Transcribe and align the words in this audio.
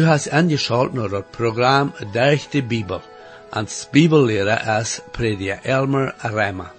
Du 0.00 0.06
hast 0.06 0.32
angeschaut 0.32 0.92
naar 0.92 1.10
het 1.10 1.30
programma 1.30 1.92
Durch 2.12 2.48
de 2.48 2.62
Bibel. 2.62 3.00
Als 3.50 3.88
Bibellehrer 3.90 4.80
is 4.80 5.00
Prediger 5.10 5.58
Elmer 5.62 6.14
Rema. 6.22 6.72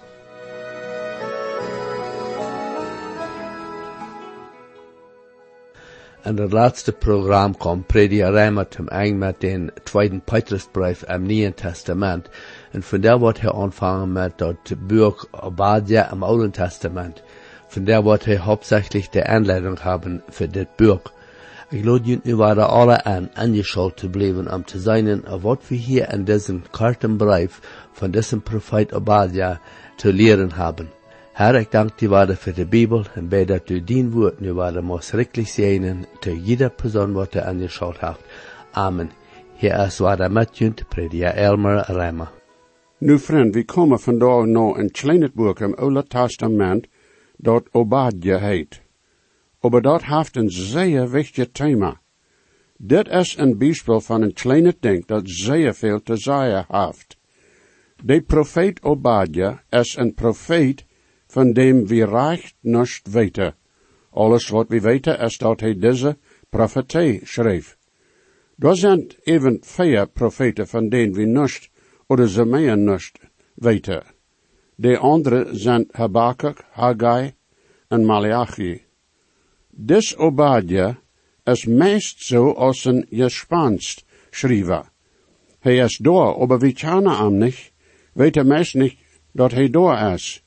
In 6.24 6.38
het 6.38 6.52
laatste 6.52 6.92
programma 6.92 7.54
kwam 7.58 7.84
Prediger 7.86 8.32
Rema 8.32 8.66
zum 8.70 8.88
eind 8.88 9.18
met 9.18 9.40
den 9.40 9.70
tweeden 9.82 10.20
Petrusbrief 10.20 11.02
im 11.02 11.22
Nieuwen 11.26 11.54
Testament. 11.54 12.28
En 12.72 12.82
van 12.82 13.00
daar 13.00 13.18
wordt 13.18 13.40
hij 13.40 13.52
aanvangen 13.52 14.12
met 14.12 14.38
dat 14.38 14.86
boek 14.86 15.28
Obadiah 15.30 16.12
im 16.12 16.22
Oude 16.22 16.50
Testament. 16.50 17.22
Von 17.68 17.84
der 17.84 18.02
wordt 18.02 18.24
hij 18.24 18.38
hauptsächlich 18.38 19.08
de 19.10 19.26
Anleitung 19.26 19.78
haben 19.78 20.22
für 20.30 20.48
dit 20.48 20.76
boek. 20.76 21.12
Jullie 21.72 22.36
waren 22.36 22.58
alle 22.60 23.06
an, 23.06 23.30
angeschaut 23.34 23.98
zu 23.98 24.10
bleiben, 24.10 24.46
um 24.46 24.66
zu 24.66 24.78
sein, 24.78 25.22
was 25.26 25.58
wir 25.70 25.78
hier 25.78 26.10
in 26.10 26.26
diesem 26.26 26.64
Kartenbrief 26.70 27.62
von 27.94 28.12
diesem 28.12 28.42
Prophet 28.42 28.92
Obadiah 28.92 29.58
zu 29.96 30.10
lehren 30.10 30.58
haben. 30.58 30.88
Herr, 31.32 31.54
ich 31.54 31.68
danke 31.68 31.94
dir 31.98 32.10
waren 32.10 32.36
für 32.36 32.52
die 32.52 32.66
Bibel 32.66 33.04
und 33.16 33.30
bete, 33.30 33.54
dass 33.54 33.64
du 33.64 33.80
dein 33.80 34.12
Wort 34.12 34.42
nu 34.42 34.54
waren 34.54 34.84
muss 34.84 35.14
wirklich 35.14 35.50
sehen, 35.50 36.06
zu 36.20 36.32
jeder 36.32 36.68
Person, 36.68 37.14
was 37.14 37.30
du 37.30 37.42
angeschaut 37.42 38.02
hast. 38.02 38.20
Amen. 38.74 39.08
Hier 39.56 39.74
ist 39.86 40.00
war 40.02 40.28
met 40.28 40.58
jullie, 40.58 40.84
Prediger 40.90 41.34
Elmer 41.34 41.88
Reimer. 41.88 42.28
Nu 42.98 43.18
vriend, 43.18 43.54
we 43.54 43.64
komen 43.64 43.98
vandaag 43.98 44.44
naar 44.44 44.76
een 44.76 44.90
klein 44.90 45.30
boek 45.34 45.60
im 45.60 45.74
Oude 45.74 46.04
Testament 46.06 46.86
dat 47.36 47.64
Obadja 47.72 48.38
heet. 48.38 48.81
Aber 49.62 49.82
dat 49.82 50.04
heeft 50.04 50.36
een 50.36 50.50
zeer 50.50 51.10
wichtig 51.10 51.50
thema. 51.52 52.00
Dit 52.76 53.08
is 53.08 53.36
een 53.36 53.58
bijspel 53.58 54.00
van 54.00 54.22
een 54.22 54.32
kleine 54.32 54.76
ding 54.80 55.06
dat 55.06 55.22
zeer 55.24 55.74
veel 55.74 56.02
te 56.02 56.16
zeggen 56.16 56.66
heeft. 56.68 57.16
De 58.04 58.20
profeet 58.20 58.82
Obadja 58.82 59.62
is 59.70 59.96
een 59.96 60.14
profeet 60.14 60.84
van 61.26 61.52
dem 61.52 61.86
we 61.86 62.04
recht 62.04 62.54
nicht 62.60 63.12
weten. 63.12 63.54
Alles 64.10 64.48
wat 64.48 64.68
we 64.68 64.80
weten 64.80 65.18
is 65.18 65.38
dat 65.38 65.60
hij 65.60 65.78
deze 65.78 66.16
profetie 66.48 67.20
schreef. 67.24 67.76
Er 68.58 68.76
zijn 68.76 69.06
even 69.22 69.58
vier 69.60 70.08
profeten 70.08 70.68
van 70.68 70.88
denen 70.88 71.14
we 71.14 71.24
nicht 71.24 71.70
oder 72.06 72.28
ze 72.28 72.44
meer 72.44 72.78
nicht 72.78 73.18
weten. 73.54 74.02
De 74.74 74.98
andere 74.98 75.48
zijn 75.52 75.88
Habakkuk, 75.90 76.64
Haggai 76.70 77.34
en 77.88 78.04
Malachi. 78.04 78.81
Dis 79.84 80.14
Obadja 80.16 80.98
is 81.44 81.66
meest 81.66 82.22
zo 82.22 82.52
als 82.52 82.84
een 82.84 83.06
gespanst 83.10 84.04
schrijver. 84.30 84.84
Hij 85.58 85.76
is 85.76 85.96
door, 85.96 86.40
aber 86.40 86.58
we 86.58 86.72
kennen 86.72 87.16
hem 87.16 87.38
niet, 87.38 87.72
weten 88.12 88.46
meest 88.46 88.74
niet 88.74 88.96
dat 89.32 89.52
hij 89.52 89.70
door 89.70 89.98
is. 89.98 90.44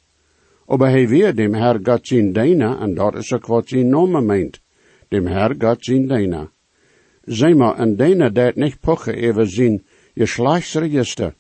Aber 0.66 0.90
hij 0.90 1.08
weer 1.08 1.36
dem 1.36 1.54
Herr 1.54 1.80
Gott 1.84 2.08
zijn 2.08 2.34
deina, 2.34 2.80
en 2.80 2.94
dat 2.94 3.16
is 3.16 3.34
ook 3.34 3.46
wat 3.46 3.68
zijn 3.68 3.90
nomen 3.90 4.26
meint. 4.26 4.62
Dem 5.08 5.26
Herr 5.28 5.56
Gott 5.58 5.86
zijn 5.86 6.08
deina. 6.08 6.52
Zeg 7.24 7.56
maar, 7.56 7.76
en 7.76 7.96
deina 7.96 8.30
dat 8.30 8.56
niet 8.56 8.80
pochen 8.80 9.16
even 9.16 9.50
zijn 9.50 9.86
geslachtsregister. 10.14 11.36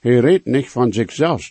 Hij 0.00 0.18
redt 0.18 0.44
niet 0.46 0.68
van 0.68 0.92
zichzelf. 0.92 1.50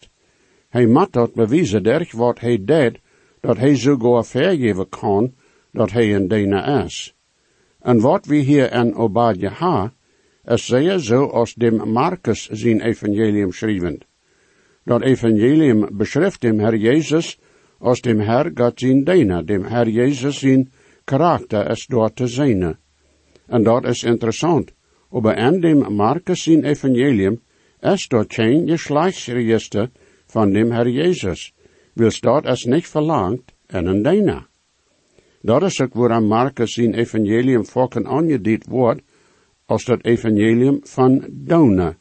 Hij 0.69 0.85
moet 0.85 1.13
dat 1.13 1.33
bewijzen 1.33 1.83
durch 1.83 2.11
wat 2.11 2.39
hij 2.39 2.63
deed, 2.65 2.99
dat 3.41 3.57
hij 3.57 3.75
sogar 3.75 4.25
vergeven 4.25 4.89
kan, 4.89 5.33
dat 5.71 5.91
hij 5.91 6.15
een 6.15 6.27
dena 6.27 6.83
is. 6.83 7.15
En 7.79 7.99
wat 7.99 8.25
we 8.25 8.35
hier 8.35 8.73
in 8.73 8.95
Obadja 8.95 9.49
ha, 9.49 9.93
is 10.45 10.65
zeer 10.65 10.99
zo 10.99 11.25
als 11.25 11.53
dem 11.53 11.91
Marcus 11.91 12.49
zijn 12.49 12.81
evangelium 12.81 13.51
schrijvend. 13.51 14.05
Dat 14.83 15.01
evangelium 15.01 15.87
beschrijft 15.91 16.41
dem 16.41 16.59
Herr 16.59 16.75
Jezus 16.75 17.39
als 17.79 18.01
dem 18.01 18.19
Herr 18.19 18.51
Gott 18.53 18.79
zijn 18.79 19.03
dena, 19.03 19.41
dem 19.41 19.63
Herr 19.63 19.87
Jezus 19.87 20.39
zijn 20.39 20.71
karakter 21.03 21.69
is 21.69 21.85
door 21.85 22.13
te 22.13 22.27
zijn. 22.27 22.77
En 23.47 23.63
dat 23.63 23.85
is 23.85 24.03
interessant, 24.03 24.71
aber 25.11 25.37
in 25.37 25.61
dem 25.61 25.93
Marcus 25.93 26.43
zijn 26.43 26.63
evangelium 26.63 27.41
is 27.79 28.07
dort 28.07 28.33
geen 28.33 28.67
geslachtsregister 28.67 29.89
van 30.25 30.51
dem 30.51 30.71
Herr 30.71 30.89
Jezus, 30.89 31.53
wils 31.93 32.19
dat 32.19 32.45
is 32.45 32.65
niet 32.65 32.87
verlangt 32.87 33.53
en 33.67 33.85
een 33.85 34.01
dena. 34.01 34.47
Ook 35.43 35.93
waarom 35.93 36.25
Marcus 36.25 36.73
zijn 36.73 36.93
evangelium 36.93 37.65
volken 37.65 38.07
aangediend 38.07 38.65
wordt 38.65 39.01
als 39.65 39.85
dat 39.85 40.05
evangelium 40.05 40.79
van 40.83 41.25
Dona. 41.29 41.97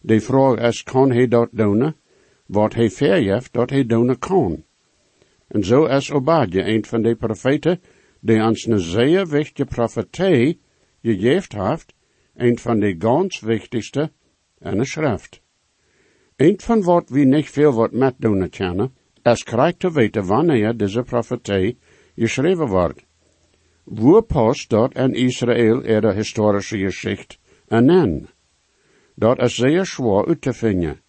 De 0.00 0.20
vraag 0.20 0.58
is, 0.58 0.82
kan 0.82 1.10
hij 1.10 1.28
dat 1.28 1.48
doen? 1.52 1.94
Wat 2.46 2.74
hij 2.74 2.90
verjeft, 2.90 3.52
dat 3.52 3.70
hij 3.70 3.86
doen 3.86 4.18
kan. 4.18 4.64
En 5.48 5.64
zo 5.64 5.84
is 5.84 6.10
Obadja 6.10 6.66
een 6.66 6.84
van 6.84 7.02
de 7.02 7.14
profeten 7.14 7.80
die 8.20 8.42
ons 8.42 8.66
een 8.66 8.80
zeer 8.80 9.28
wichtige 9.28 9.64
profetie 9.64 10.60
gegeven 11.02 11.66
heeft, 11.66 11.94
een 12.34 12.58
van 12.58 12.80
de 12.80 12.94
ganz 12.98 13.40
wichtigste 13.40 14.10
in 14.58 14.78
de 14.78 14.84
schrift. 14.84 15.40
Een 16.36 16.60
van 16.60 16.82
wat 16.82 17.08
we 17.08 17.20
niet 17.20 17.50
veel 17.50 17.72
wat 17.72 17.92
met 17.92 18.14
doen 18.18 18.48
kennen, 18.48 18.94
is 19.22 19.42
krijgt 19.42 19.78
te 19.78 19.92
weten 19.92 20.26
wanneer 20.26 20.76
deze 20.76 21.02
profetie 21.02 21.78
geschreven 22.20 22.66
wordt. 22.66 23.04
Wo 23.84 24.20
past 24.20 24.70
dat 24.70 24.94
in 24.94 25.14
Israël 25.14 25.84
er 25.84 26.00
de 26.00 26.12
historische 26.12 26.78
geschichte 26.78 27.36
en 27.68 27.90
en? 27.90 28.28
Dat 29.14 29.38
is 29.38 29.54
zeer 29.54 29.86
zwaar 29.86 30.26
uit 30.26 30.40
te 30.40 30.52
vinden. 30.52 31.00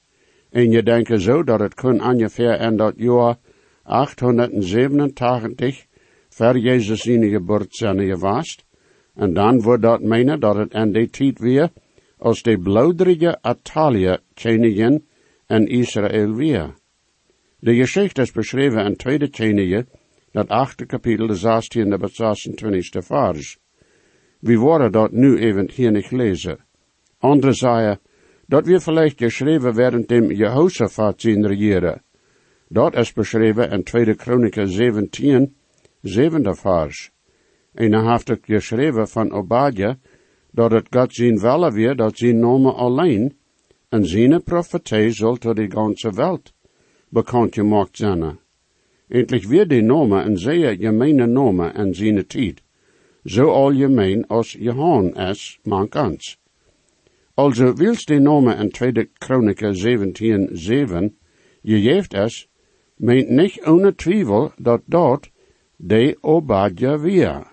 En 0.49 0.71
je 0.71 0.83
denkt 0.83 1.21
zo 1.21 1.43
dat 1.43 1.59
het 1.59 1.73
kun 1.73 2.03
ongeveer 2.03 2.59
in 2.59 2.77
dat 2.77 2.93
jaar 2.97 3.35
887 3.83 5.85
ver 6.29 6.57
Jezus 6.57 7.01
zijn 7.01 7.29
geboorte 7.29 7.75
zijn 7.75 7.99
geweest. 7.99 8.65
En 9.15 9.33
dan 9.33 9.61
wordt 9.61 9.81
dat 9.81 10.01
menen 10.01 10.39
dat 10.39 10.55
het 10.55 10.73
in 10.73 10.91
die 10.91 11.09
tijd 11.09 11.39
weer 11.39 11.69
als 12.17 12.41
de 12.41 12.57
bloederige 12.57 13.41
Atalia 13.41 14.19
koningin 14.33 15.07
in 15.47 15.67
Israël 15.67 16.33
weer. 16.33 16.73
De 17.59 17.75
geschichte 17.75 18.21
is 18.21 18.31
beschreven 18.31 18.85
in 18.85 18.95
tweede 18.95 19.29
Könige, 19.29 19.85
dat 20.31 20.47
achte 20.47 20.85
kapitel, 20.85 21.27
de 21.27 21.35
zestiende 21.35 21.97
tot 21.97 22.15
26 22.15 23.05
vers. 23.05 23.57
We 24.39 24.57
worden 24.57 24.91
dat 24.91 25.11
nu 25.11 25.37
even 25.37 25.69
hier 25.71 25.91
niet 25.91 26.11
lezen. 26.11 26.57
Andere 27.17 27.53
zeiden, 27.53 27.99
dat 28.45 28.65
we 28.65 28.79
vielleicht 28.79 29.17
geschreven 29.17 29.75
werden 29.75 30.07
dem 30.07 30.31
Jehoshaphat 30.31 31.21
zien 31.21 31.47
regeren. 31.47 32.01
Dat 32.67 32.95
is 32.95 33.13
beschreven 33.13 33.69
in 33.71 33.83
tweede 33.83 34.13
Chroniker 34.13 34.67
17, 34.67 35.55
zevende 36.01 36.55
vers. 36.55 37.11
En 37.73 37.93
hij 37.93 38.11
heeft 38.11 38.31
ook 38.31 38.45
geschreven 38.45 39.07
van 39.07 39.31
Obadja, 39.31 39.97
dat 40.51 40.71
het 40.71 40.87
God 40.89 41.13
zien 41.13 41.39
welle 41.39 41.71
weer, 41.71 41.95
dat 41.95 42.17
zijn 42.17 42.39
nomen 42.39 42.75
alleen, 42.75 43.37
en 43.89 44.05
zijn 44.05 44.43
profetie 44.43 45.11
zal 45.11 45.35
tot 45.35 45.55
de 45.55 45.71
ganze 45.71 46.11
welt 46.11 46.53
bekend 47.09 47.53
gemaakt 47.53 47.97
zijn. 47.97 48.39
Endlich 49.11 49.49
weer 49.49 49.67
die 49.67 49.81
Nome 49.81 50.23
een 50.23 50.37
zeer 50.37 50.77
gemeene 50.79 51.27
Nome 51.27 51.71
in 51.75 51.93
zijn 51.93 52.27
tijd, 52.27 52.61
zo 53.23 53.49
algemeen 53.49 54.27
als 54.27 54.55
Johan 54.59 55.15
is 55.15 55.59
mankans. 55.63 56.37
Also 57.35 57.73
wils 57.73 58.05
die 58.05 58.19
Nome 58.19 58.55
in 58.55 58.71
2 58.71 59.09
Chroniker 59.19 59.75
17, 59.75 60.49
7 60.53 61.17
gegeven 61.63 62.23
is, 62.23 62.47
meent 62.95 63.29
niet 63.29 63.65
ohne 63.65 63.95
twijfel 63.95 64.51
dat 64.57 64.81
dat 64.85 65.29
de 65.75 66.17
Obadja 66.21 66.99
weer. 66.99 67.47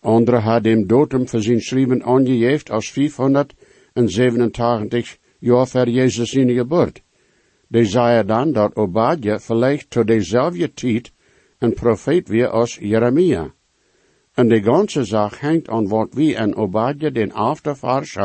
Andere 0.00 0.38
had 0.38 0.64
dem 0.64 0.86
Dotum 0.86 1.28
voor 1.28 1.42
zijn 1.42 1.60
schrijven 1.60 2.02
aangegeven 2.02 2.74
als 2.74 2.90
587 2.90 5.18
jaar 5.38 5.66
voor 5.66 5.88
Jezus 5.88 6.30
zijn 6.30 6.50
geboorte. 6.50 7.00
De 7.70 7.84
zei 7.84 8.24
dan 8.24 8.52
dat 8.52 8.76
Obadja 8.76 9.38
vielleicht 9.38 9.90
tot 9.90 10.06
dezelfde 10.06 10.72
tijd 10.72 11.12
een 11.58 11.74
profeet 11.74 12.28
weer 12.28 12.48
als 12.48 12.76
Jeremia. 12.80 13.52
En 14.34 14.48
de 14.48 14.62
ganze 14.62 15.04
zaak 15.04 15.34
hangt 15.34 15.68
aan 15.68 15.88
wat 15.88 16.14
wie 16.14 16.34
en 16.34 16.56
Obadja 16.56 17.10
den 17.10 17.32
aftervars 17.32 18.16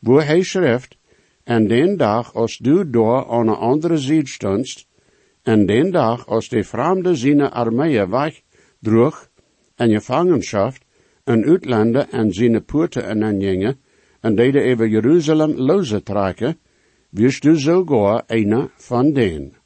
wo 0.00 0.20
hij 0.20 0.42
schrift, 0.42 0.98
en 1.44 1.68
den 1.68 1.96
dag 1.96 2.34
als 2.34 2.58
du 2.58 2.90
door 2.90 3.30
aan 3.30 3.48
een 3.48 3.54
andere 3.54 3.98
zijde 3.98 4.28
stondst, 4.28 4.86
en 5.42 5.66
den 5.66 5.90
dag 5.90 6.26
als 6.26 6.48
de 6.48 6.64
vreemde 6.64 7.14
zijn 7.14 7.40
armeeën 7.40 8.10
weg 8.10 8.40
droeg, 8.80 9.30
en 9.74 9.90
gevangenschap, 9.90 10.74
en 11.24 11.44
uitlanden 11.44 12.10
en 12.10 12.32
zijn 12.32 12.64
poorten 12.64 13.04
en 13.04 13.22
en 13.22 13.78
en 14.20 14.34
deden 14.34 14.72
over 14.72 14.88
Jeruzalem 14.88 15.54
loze 15.54 16.02
wirst 17.10 17.44
du 17.44 17.56
sogar 17.56 18.24
einer 18.28 18.70
van 18.76 19.14
den. 19.14 19.56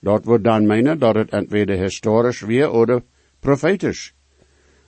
Dat 0.00 0.24
wordt 0.24 0.44
dan 0.44 0.66
menen 0.66 0.98
dat 0.98 1.14
het 1.14 1.30
entweder 1.30 1.78
historisch 1.78 2.40
weer 2.40 2.70
oder 2.70 3.02
prophetisch. 3.40 4.12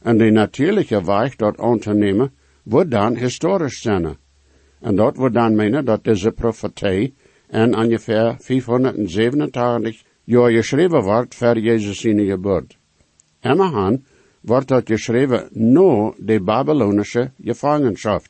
En 0.02 0.18
de 0.18 0.30
natuurlijke 0.30 1.04
weg 1.04 1.36
dat 1.36 1.58
aan 1.58 1.78
te 1.78 1.94
nemen, 1.94 2.32
wordt 2.62 2.90
dan 2.90 3.16
historisch 3.16 3.80
zijn. 3.80 4.16
En 4.80 4.96
dat 4.96 5.16
wordt 5.16 5.34
dan 5.34 5.54
menen 5.54 5.84
dat 5.84 6.04
deze 6.04 6.30
profetie 6.30 7.14
en 7.46 7.76
ongeveer 7.76 8.36
587 8.38 10.02
jaar 10.24 10.50
geschreven 10.50 11.02
wordt 11.02 11.34
voor 11.34 11.58
Jezus 11.58 12.00
zijn 12.00 12.26
geboorte. 12.26 12.76
Immerhan 13.40 14.04
wordt 14.40 14.68
dat 14.68 14.88
geschreven 14.88 15.48
no 15.52 16.14
de 16.18 16.40
Babylonische 16.40 17.32
gevangenschap. 17.40 18.22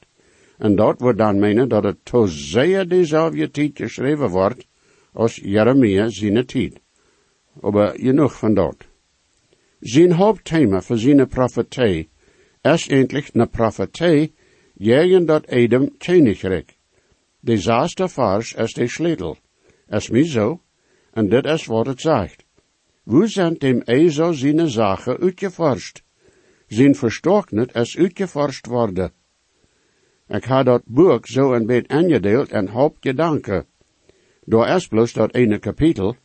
En 0.58 0.76
dat 0.76 1.00
wordt 1.00 1.19
dan 1.19 1.38
menen 1.38 1.69
dat 1.69 1.84
het 1.84 2.10
zeer 2.25 2.88
dezelfde 2.88 3.50
tijd 3.50 3.70
geschreven 3.75 4.28
wordt 4.28 4.66
als 5.12 5.37
Jeremia 5.37 6.08
zijn 6.08 6.46
tijd. 6.46 6.81
Maar 7.60 7.99
genoeg 7.99 8.38
van 8.38 8.55
dat. 8.55 8.76
Zijn 9.81 10.12
hoofdthema 10.12 10.81
voor 10.81 10.99
zijn 10.99 11.28
profetie 11.28 12.08
is 12.62 12.88
eindelijk 12.88 13.31
een 13.32 13.50
profetie 13.50 14.34
jegen 14.75 15.26
dat 15.26 15.46
Edom 15.46 15.96
Königreich. 15.99 16.76
De 17.40 17.56
zesde 17.56 18.08
vers 18.08 18.55
is 18.55 18.75
de 18.75 18.88
sleutel. 18.88 19.37
Is 19.88 20.10
mij 20.10 20.26
zo, 20.26 20.60
en 21.12 21.28
dit 21.28 21.44
is 21.44 21.66
wat 21.66 21.87
het 21.87 22.00
zegt. 22.00 22.44
Wo 23.02 23.26
zijn 23.26 23.55
dem 23.55 23.81
Ezo 23.81 24.32
zijn 24.32 24.70
zaken 24.70 25.19
uitgeforscht? 25.19 26.02
Zijn 26.66 26.94
verstocknet 26.94 27.75
is 27.75 27.96
uitgeforscht 27.96 28.66
worden. 28.66 29.12
Ik 30.29 30.45
ha 30.45 30.63
dat 30.63 30.83
boek 30.85 31.27
zo 31.27 31.53
een 31.53 31.67
beetje 31.67 31.89
aangedeeld 31.89 32.51
en 32.51 32.69
hoop 32.69 32.97
gedanken. 33.01 33.67
Door 34.45 34.67
is 34.67 34.87
bloos 34.87 35.13
dat 35.13 35.35
ene 35.35 35.59
kapitel, 35.59 36.17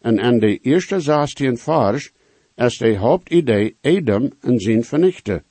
en 0.00 0.18
in 0.18 0.38
de 0.38 0.58
eerste 0.58 1.00
zestien 1.00 1.58
vers 1.58 2.12
is 2.54 2.78
de 2.78 2.96
hoofdidee 2.96 3.76
Edom 3.80 4.32
en 4.40 4.60
zijn 4.60 4.84
vernichten. 4.84 5.44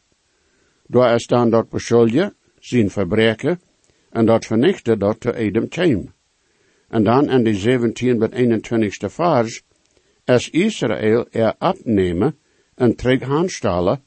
Door 0.87 1.07
is 1.07 1.27
dan 1.27 1.49
dat 1.49 1.69
beschuldigen, 1.69 2.35
zijn 2.59 2.89
verbreken, 2.89 3.59
en 4.09 4.25
dat 4.25 4.45
vernichten 4.45 4.99
dat 4.99 5.19
te 5.19 5.35
Edom 5.35 5.67
kwam. 5.67 6.13
En 6.87 7.03
dan 7.03 7.29
in 7.29 7.43
de 7.43 7.53
17 7.55 8.19
tot 8.19 8.33
21ste 8.33 9.09
vers 9.09 9.63
is 10.25 10.49
Israël 10.49 11.27
er 11.31 11.55
abnemen 11.57 12.37
en 12.75 12.95
terug 12.95 13.21
aanstellen, 13.21 14.03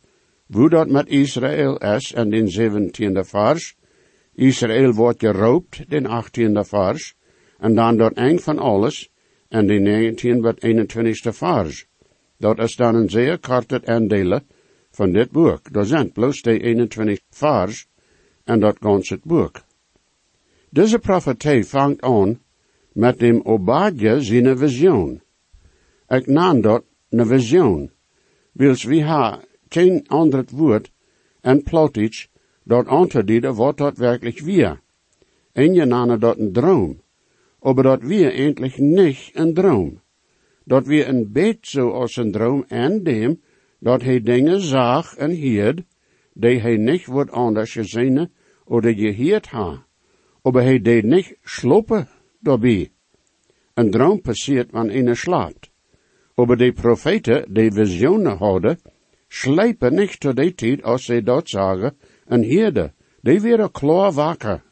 wo 0.47 0.69
dat 0.69 0.89
met 0.89 1.09
Israël 1.09 1.79
is 1.79 2.13
in 2.13 2.31
de 2.31 2.43
17e 2.47 3.29
vers. 3.29 3.78
Israël 4.39 4.93
wordt 4.93 5.21
geroopt, 5.21 5.91
den 5.91 6.07
18e 6.07 6.63
vers, 6.63 7.15
en 7.59 7.75
dan 7.75 7.97
dat 7.97 8.13
eng 8.13 8.39
van 8.39 8.59
alles, 8.59 9.11
en 9.49 9.67
de 9.67 9.79
19 9.79 10.43
tot 10.43 10.65
21ste 10.65 11.33
vers. 11.33 11.87
Dat 12.37 12.59
is 12.59 12.77
dan 12.77 12.95
een 12.95 13.11
zeer 13.11 13.39
korte 13.39 13.81
aandelen 13.85 14.47
van 14.91 15.13
dit 15.13 15.31
boek. 15.31 15.73
Dat 15.73 15.87
zijn 15.87 16.13
bloos 16.13 16.43
de 16.43 16.61
21 16.61 17.21
vers 17.31 17.87
en 18.45 18.61
dat 18.61 18.77
ganse 18.81 19.19
boek. 19.23 19.63
Deze 20.71 20.99
profetie 20.99 21.65
vangt 21.65 22.01
aan 22.01 22.41
met 22.93 23.19
dem 23.19 23.41
Obadja 23.45 24.21
zijn 24.21 24.59
visioen. 24.59 25.23
Ik 26.09 26.27
naam 26.27 26.61
dat 26.61 26.85
een 27.11 27.27
visioen. 27.27 27.91
Wils 28.53 28.85
wie 28.85 29.05
ha 29.05 29.41
geen 29.69 30.05
ander 30.07 30.45
woord 30.53 30.91
en 31.41 31.63
plotisch 31.63 32.28
dat 32.69 32.87
antwoorden 32.87 33.55
wat 33.55 33.77
dat 33.77 33.97
werkelijk 33.97 34.39
weer. 34.39 34.81
En 35.53 35.75
je 35.75 35.85
namen 35.85 36.21
dat 36.21 36.39
een 36.39 36.53
droom. 36.53 37.01
Aber 37.61 37.83
dat 37.83 38.03
weer 38.03 38.33
eindelijk 38.35 38.79
niet 38.79 39.31
een 39.33 39.55
droom. 39.55 40.01
Dat 40.65 40.87
weer 40.87 41.09
een 41.09 41.33
beet 41.33 41.59
zo 41.61 41.91
als 41.91 42.17
een 42.17 42.33
droom 42.33 42.65
en 42.69 43.03
dem, 43.03 43.41
dat 43.79 44.03
hij 44.03 44.21
dingen 44.21 44.61
zag 44.61 45.17
en 45.17 45.31
hierd, 45.31 45.83
die 46.33 46.61
hij 46.61 46.77
niet 46.77 47.07
wordt 47.07 47.31
anders 47.31 47.73
gezien 47.73 48.31
oder 48.65 48.95
geheerd 48.95 49.47
ha. 49.47 49.87
Aber 50.43 50.63
hij 50.63 50.81
deed 50.81 51.05
niet 51.05 51.37
slopen 51.43 52.09
daarbij. 52.41 52.91
Een 53.75 53.91
droom 53.91 54.21
passiert 54.21 54.71
wanneer 54.71 55.07
een 55.07 55.17
slaapt. 55.17 55.71
Aber 56.35 56.57
de 56.57 56.73
profeten, 56.73 57.55
die 57.55 57.73
visionen 57.73 58.37
hadden, 58.37 58.79
slijpen 59.29 59.95
niet 59.95 60.21
tot 60.21 60.37
die 60.37 60.55
tijd 60.55 60.83
als 60.83 61.05
ze 61.05 61.23
dat 61.23 61.49
zagen, 61.49 61.97
en 62.29 62.43
hierde, 62.43 62.93
die 63.23 63.41
weer 63.41 63.71
klaar 63.71 64.13
wakker. 64.13 64.63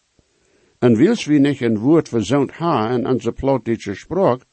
En 0.78 0.96
wils 0.96 1.24
wie 1.26 1.40
niet 1.40 1.60
een 1.60 1.78
woord 1.78 2.08
verzoend 2.08 2.52
ha 2.52 2.90
in 2.90 3.06
onze 3.06 3.32
plotische 3.32 3.94
spraak, 3.94 4.44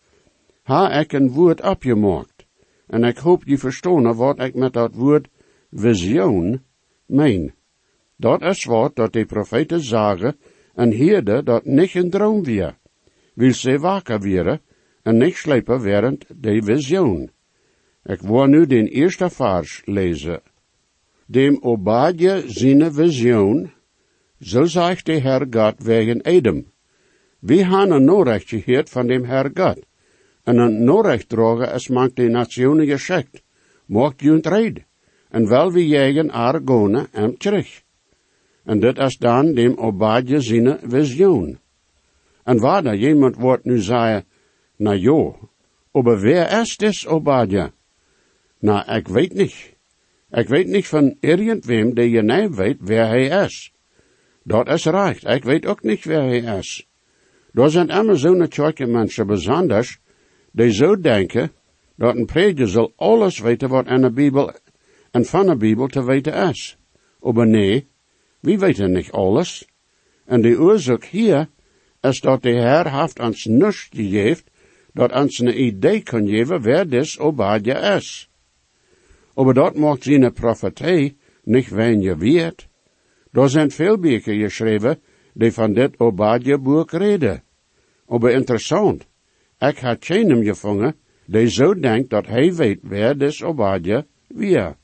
ha 0.64 0.92
ik 1.00 1.14
een 1.14 1.30
woord 1.32 1.62
opgemaakt. 1.62 2.46
En 2.88 3.04
ik 3.04 3.18
hoop 3.18 3.44
je 3.46 3.58
verstaan 3.58 4.16
wat 4.16 4.40
ik 4.40 4.56
met 4.56 4.74
dat 4.74 4.96
woord 4.96 5.28
visioen 5.72 6.62
meen. 7.06 7.54
Dat 8.16 8.42
is 8.42 8.66
wat 8.66 8.96
dat 8.96 9.14
de 9.14 9.26
profeten 9.26 9.82
zagen 9.82 10.38
en 10.74 10.92
hierde 10.92 11.44
dat 11.44 11.66
niet 11.66 11.96
een 11.96 12.10
droom 12.10 12.44
weer. 12.44 12.78
Wil 13.34 13.54
ze 13.54 13.80
wakker 13.80 14.20
weer 14.20 14.62
en 15.04 15.18
niet 15.18 15.36
slepen 15.36 15.82
während 15.82 16.26
de 16.36 16.64
visioen. 16.64 17.32
Ik 18.04 18.22
wil 18.22 18.46
nu 18.46 18.66
den 18.66 18.88
eerste 18.88 19.30
vers 19.30 19.82
lezen. 19.86 20.42
Dem 21.26 21.58
Obadje 21.62 22.44
zine 22.48 22.92
visioen, 22.92 23.72
zo 24.40 24.66
zegt 24.66 25.06
de 25.06 25.20
Herr 25.20 25.48
God 25.50 25.84
wegen 25.84 26.22
Edom. 26.22 26.66
We 27.40 27.64
han 27.64 27.92
een 27.92 28.04
Norecht 28.04 28.50
geheerd 28.50 28.90
van 28.90 29.08
dem 29.08 29.24
Herr 29.24 29.52
God. 29.54 29.80
En 30.44 30.58
een 30.58 30.84
Norecht 30.84 31.30
drogen 31.30 31.74
is 31.74 31.88
mank 31.88 32.16
de 32.16 32.28
nationen 32.30 32.88
geschikt. 32.88 33.42
Mocht 33.86 34.22
junt 34.22 34.48
red. 34.48 34.84
En 35.30 35.48
wel 35.48 35.72
wie 35.72 35.88
jegen 35.88 36.32
Argone 36.32 37.08
en 37.12 37.38
terug. 37.38 37.84
En 38.64 38.80
dit 38.80 38.98
is 38.98 39.18
dan 39.18 39.54
dem 39.54 39.78
Obadje 39.78 40.42
zine 40.42 40.80
visioen. 40.84 41.60
En 42.44 42.60
waar 42.60 42.84
da 42.84 42.94
jemand 42.94 43.36
wordt 43.36 43.66
nu 43.66 43.80
zeggen, 43.80 44.26
na 44.76 44.94
jo, 44.94 45.50
aber 45.92 46.20
wer 46.20 46.62
is 46.62 46.78
des 46.78 47.08
Obadja? 47.08 47.72
Na, 48.60 48.88
ik 48.96 49.08
weet 49.08 49.34
niet. 49.34 49.73
Ik 50.34 50.48
weet 50.48 50.68
niet 50.68 50.88
van 50.88 51.18
irgendwem 51.20 51.94
die 51.94 52.10
je 52.10 52.22
niet 52.22 52.56
weet 52.56 52.78
wer 52.80 53.08
hij 53.08 53.46
is. 53.46 53.74
Dat 54.44 54.68
is 54.68 54.86
recht, 54.86 55.28
ik 55.28 55.44
weet 55.44 55.66
ook 55.66 55.84
niet 55.84 56.04
wer 56.04 56.22
hij 56.22 56.58
is. 56.58 56.88
Er 57.54 57.70
zijn 57.70 57.90
immer 57.90 58.20
zo'n 58.20 58.48
tjoike 58.48 58.86
mensen 58.86 59.28
besonders, 59.28 60.00
die 60.52 60.72
zo 60.72 61.00
denken, 61.00 61.52
dat 61.96 62.16
een 62.16 62.26
prediker 62.26 62.68
zal 62.68 62.94
alles 62.96 63.40
weten 63.40 63.70
wat 63.70 63.88
in 63.88 64.02
de 64.02 64.12
Bijbel 64.12 64.52
en 65.12 65.26
van 65.26 65.46
de 65.46 65.56
Bijbel 65.56 65.88
te 65.88 66.04
weten 66.04 66.50
is. 66.50 66.78
Maar 67.20 67.48
nee, 67.48 67.88
we 68.40 68.58
weten 68.58 68.92
niet 68.92 69.12
alles. 69.12 69.68
En 70.26 70.42
de 70.42 70.60
oorzaak 70.60 71.04
hier 71.04 71.50
is 72.02 72.20
dat 72.20 72.42
de 72.42 72.50
Heer 72.50 73.00
heeft 73.00 73.20
ons 73.20 73.46
niets 73.46 73.90
gegeven, 73.92 74.44
dat 74.94 75.12
ons 75.12 75.40
een 75.40 75.62
idee 75.62 76.02
kan 76.02 76.28
geven 76.28 76.62
wer 76.62 76.90
dis 76.90 77.20
Obadja 77.20 77.96
is. 77.96 78.30
Aber 79.34 79.54
dat 79.54 79.76
maakt 79.76 80.04
zijn 80.04 80.34
profetie 80.34 81.18
niet 81.44 81.70
weinig 81.70 82.18
weert. 82.18 82.68
Er 83.32 83.50
zijn 83.50 83.72
veel 83.72 83.98
boeken 83.98 84.40
geschreven 84.40 85.00
die 85.34 85.52
van 85.52 85.74
dit 85.74 86.00
Obadja-boek 86.00 86.92
reden. 86.92 87.44
Aber 88.08 88.32
interessant, 88.32 89.08
ik 89.60 89.78
had 89.78 90.06
geen 90.06 90.44
gevangen 90.44 90.96
die 91.26 91.48
zo 91.48 91.74
denkt 91.74 92.10
dat 92.10 92.28
hij 92.28 92.54
weet 92.54 92.80
wer 92.82 93.18
dis 93.18 93.44
Obadja 93.44 94.06
weer. 94.28 94.76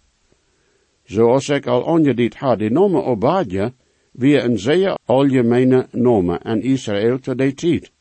Zoals 1.04 1.50
ik 1.50 1.66
al 1.68 1.88
aangediend 1.88 2.36
had, 2.36 2.60
de 2.60 2.70
naam 2.70 2.96
Obadja 2.96 3.74
wie 4.12 4.40
een 4.40 4.60
zeer 4.60 4.98
algemene 5.06 5.88
naam 5.92 6.32
in 6.32 6.62
Israël 6.62 7.20
te 7.20 7.36
die 7.36 7.54
tijd. 7.54 7.92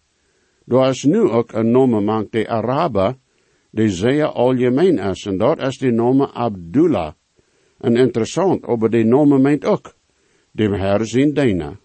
Er 0.66 0.88
is 0.88 1.04
nu 1.04 1.20
ook 1.20 1.52
een 1.52 1.70
naam 1.70 2.04
mank 2.04 2.32
de 2.32 2.48
Araber, 2.48 3.16
die 3.70 3.90
zeer 3.90 4.26
algemeen 4.26 4.98
is, 4.98 5.26
en 5.26 5.38
dat 5.38 5.60
is 5.60 5.78
de 5.78 5.90
naam 5.90 6.22
Abdullah. 6.22 7.12
En 7.80 7.96
interessant, 7.96 8.64
aber 8.66 8.90
die 8.90 9.04
naam 9.04 9.42
meent 9.42 9.64
ook, 9.64 9.94
dem 10.52 10.72
Herr 10.72 11.06
zijn. 11.06 11.78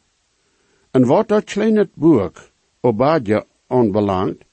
En 0.91 1.05
wat 1.05 1.27
dat 1.27 1.43
kleine 1.43 1.89
boek, 1.95 2.37
Obadja, 2.81 3.45
aanbelangt, 3.67 4.45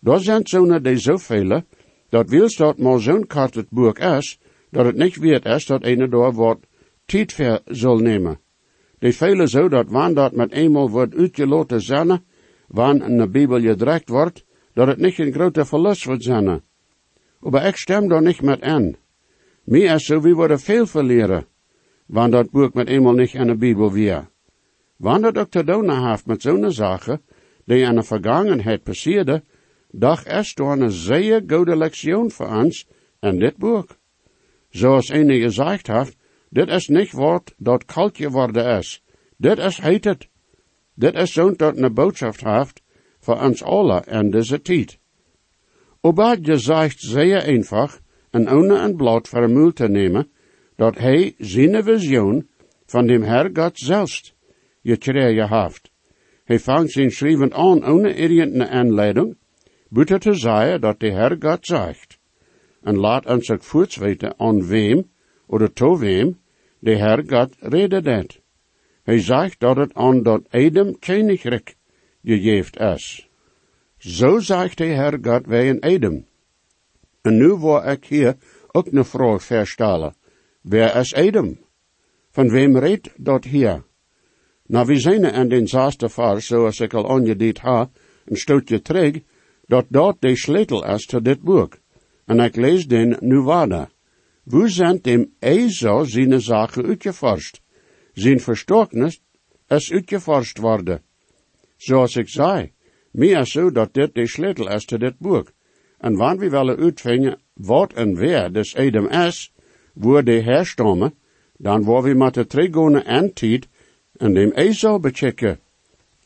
daar 0.00 0.20
zijn 0.20 0.46
zo'n 0.46 0.82
die 0.82 0.96
zoveel, 0.96 1.62
dat 2.08 2.30
wils 2.30 2.56
dat 2.56 2.78
maar 2.78 3.00
zo'n 3.00 3.26
kort 3.26 3.54
het 3.54 3.70
boek 3.70 3.98
is, 3.98 4.38
dat 4.70 4.84
het 4.84 4.96
niet 4.96 5.16
weet 5.16 5.44
is 5.44 5.66
dat 5.66 5.84
een 5.84 6.10
daar 6.10 6.32
wat 6.32 6.58
tijd 7.06 7.62
zal 7.64 7.98
nemen. 7.98 8.40
Die 8.98 9.12
velen 9.12 9.48
zo 9.48 9.68
dat 9.68 9.88
wanneer 9.88 10.14
dat 10.14 10.32
met 10.32 10.52
eenmaal 10.52 10.90
wordt 10.90 11.14
uitgelaten 11.14 11.80
zijn, 11.80 12.24
wanneer 12.66 13.18
de 13.18 13.28
Bijbel 13.28 13.60
gedrukt 13.60 14.08
wordt, 14.08 14.44
dat 14.72 14.86
het 14.86 14.98
niet 14.98 15.18
een 15.18 15.32
grote 15.32 15.64
verlust 15.64 16.04
wordt 16.04 16.22
zijn. 16.22 16.62
Maar 17.40 17.66
ik 17.66 17.76
stem 17.76 18.08
daar 18.08 18.22
niet 18.22 18.42
met 18.42 18.60
in. 18.60 18.96
Meer 19.64 19.94
is 19.94 20.04
zo, 20.04 20.20
we 20.20 20.32
worden 20.32 20.60
veel 20.60 20.86
verleren, 20.86 21.46
wanneer 22.06 22.42
dat 22.42 22.50
boek 22.50 22.74
met 22.74 22.88
eenmaal 22.88 23.12
niet 23.12 23.34
in 23.34 23.46
de 23.46 23.56
Bijbel 23.56 23.92
weer. 23.92 24.28
Wanneer 24.96 25.32
dat 25.32 25.56
ook 25.56 25.64
te 25.64 26.04
heeft 26.04 26.26
met 26.26 26.42
zo'n 26.42 26.72
zaken, 26.72 27.20
die 27.64 27.82
in 27.82 27.94
de 27.94 28.02
vergangenheid 28.02 28.82
passeerde, 28.82 29.42
dag 29.90 30.26
is 30.26 30.54
door 30.54 30.72
een 30.72 30.90
zeer 30.90 31.42
goede 31.46 31.76
lektion 31.76 32.30
voor 32.30 32.48
ons 32.48 32.86
in 33.20 33.38
dit 33.38 33.56
boek. 33.56 33.96
Zoals 34.70 35.08
een 35.08 35.30
gezegd 35.30 35.86
heeft, 35.86 36.16
dit 36.50 36.68
is 36.68 36.88
niet 36.88 37.12
wat 37.12 37.54
dat 37.56 37.84
kalt 37.84 38.16
geworden 38.16 38.78
is. 38.78 39.02
Dit 39.36 39.58
is 39.58 39.78
heet 39.78 40.04
het. 40.04 40.28
Dit 40.94 41.14
is 41.14 41.32
zo'n 41.32 41.54
dat 41.56 41.76
een 41.76 41.94
boodschap 41.94 42.40
heeft 42.40 42.82
voor 43.18 43.40
ons 43.40 43.62
alle 43.62 44.00
en 44.00 44.30
deze 44.30 44.62
tijd. 44.62 44.97
Obadje 46.00 46.58
zegt 46.58 47.00
zeer 47.00 47.42
eenvoudig 47.42 48.00
en 48.30 48.50
ohne 48.50 48.94
voor 49.22 49.42
een 49.42 49.72
te 49.72 49.88
nemen, 49.88 50.30
dat 50.76 50.98
hij 50.98 51.34
zijn 51.38 51.82
visioen 51.84 52.48
van 52.86 53.06
dem 53.06 53.22
Herr 53.22 53.50
Gott 53.52 53.78
zelfs 53.78 54.34
gekregen 54.82 55.48
heeft. 55.48 55.90
Hij 56.44 56.58
vangt 56.58 56.90
zijn 56.92 57.10
schrijven 57.10 57.54
aan 57.54 57.86
ohne 57.86 58.14
irgendeine 58.14 58.68
aanleiding, 58.68 59.36
buiten 59.88 60.20
te 60.20 60.34
zeggen 60.34 60.80
dat 60.80 61.00
de 61.00 61.10
Herr 61.10 61.36
Gott 61.38 61.66
zegt. 61.66 62.18
En 62.82 62.96
laat 62.96 63.26
ons 63.26 63.50
ook 63.50 63.62
voorts 63.62 63.96
weten 63.96 64.34
aan 64.38 64.66
wem, 64.66 65.10
oder 65.46 65.72
to 65.72 65.98
wem, 65.98 66.38
de 66.78 66.96
Herr 66.96 67.22
Gott 67.26 67.54
redet. 67.60 68.40
Hij 69.02 69.20
zegt 69.20 69.60
dat 69.60 69.76
het 69.76 69.94
aan 69.94 70.22
dat 70.22 70.42
Edem 70.50 70.98
koninkrijk 70.98 71.76
gegeven 72.22 72.92
is. 72.94 73.27
Zo 73.98 74.38
zegt 74.38 74.78
de 74.78 74.84
Herr 74.84 75.18
Gott 75.20 75.46
wij 75.46 75.66
in 75.66 75.78
Edem. 75.78 76.26
En 77.22 77.36
nu 77.36 77.48
wil 77.48 77.88
ik 77.88 78.04
hier 78.04 78.36
ook 78.72 78.86
een 78.86 79.04
vraag 79.04 79.42
verstellen. 79.42 80.14
Wer 80.60 80.96
is 80.96 81.12
Edem? 81.12 81.58
Van 82.30 82.50
wem 82.50 82.76
redt 82.76 83.10
dat 83.16 83.44
hier? 83.44 83.82
Nou, 84.66 84.86
we 84.86 85.00
zijn 85.00 85.24
in 85.24 85.48
den 85.48 85.66
zesde 85.66 86.08
vers, 86.08 86.46
zoals 86.46 86.80
ik 86.80 86.94
al 86.94 87.10
aangediend 87.10 87.58
ha, 87.58 87.90
een 88.24 88.36
stukje 88.36 88.82
terug, 88.82 89.20
dat 89.66 89.86
dat 89.88 90.16
de 90.20 90.36
sleutel 90.36 90.86
is 90.86 91.06
tot 91.06 91.24
dit 91.24 91.40
boek. 91.42 91.78
En 92.24 92.40
ik 92.40 92.56
lees 92.56 92.86
den 92.86 93.16
nu 93.20 93.42
verder. 93.42 93.88
Wo 94.42 94.66
zijn 94.66 94.98
dem 95.02 95.32
Esau 95.38 96.06
zijn 96.06 96.40
zaken 96.40 96.86
uitgeforst? 96.86 97.60
Zijn 98.12 98.40
verstoornis 98.40 99.20
is 99.68 99.92
uitgeforst 99.92 100.58
worden. 100.58 101.02
Zoals 101.76 102.16
ik 102.16 102.28
zei, 102.28 102.72
meer 103.10 103.46
zo 103.46 103.70
dat 103.70 103.94
dit 103.94 104.14
de 104.14 104.26
sleutel 104.26 104.70
is 104.70 104.84
tot 104.84 105.00
dit 105.00 105.18
boek. 105.18 105.52
En 105.98 106.16
wanneer 106.16 106.40
we 106.40 106.50
willen 106.50 106.76
uitvinden 106.76 107.38
wat 107.54 107.92
en 107.92 108.16
wer 108.16 108.52
des 108.52 108.74
Edem 108.74 109.08
is, 109.08 109.52
wo 109.92 110.22
de 110.22 110.40
herstammen, 110.40 111.14
dan 111.56 111.84
waar 111.84 112.02
we 112.02 112.14
met 112.14 112.34
de 112.34 112.46
trigone 112.46 113.04
antiet 113.04 113.68
en 114.16 114.34
dem 114.34 114.52
Esau 114.52 114.98
bechecken. 114.98 115.58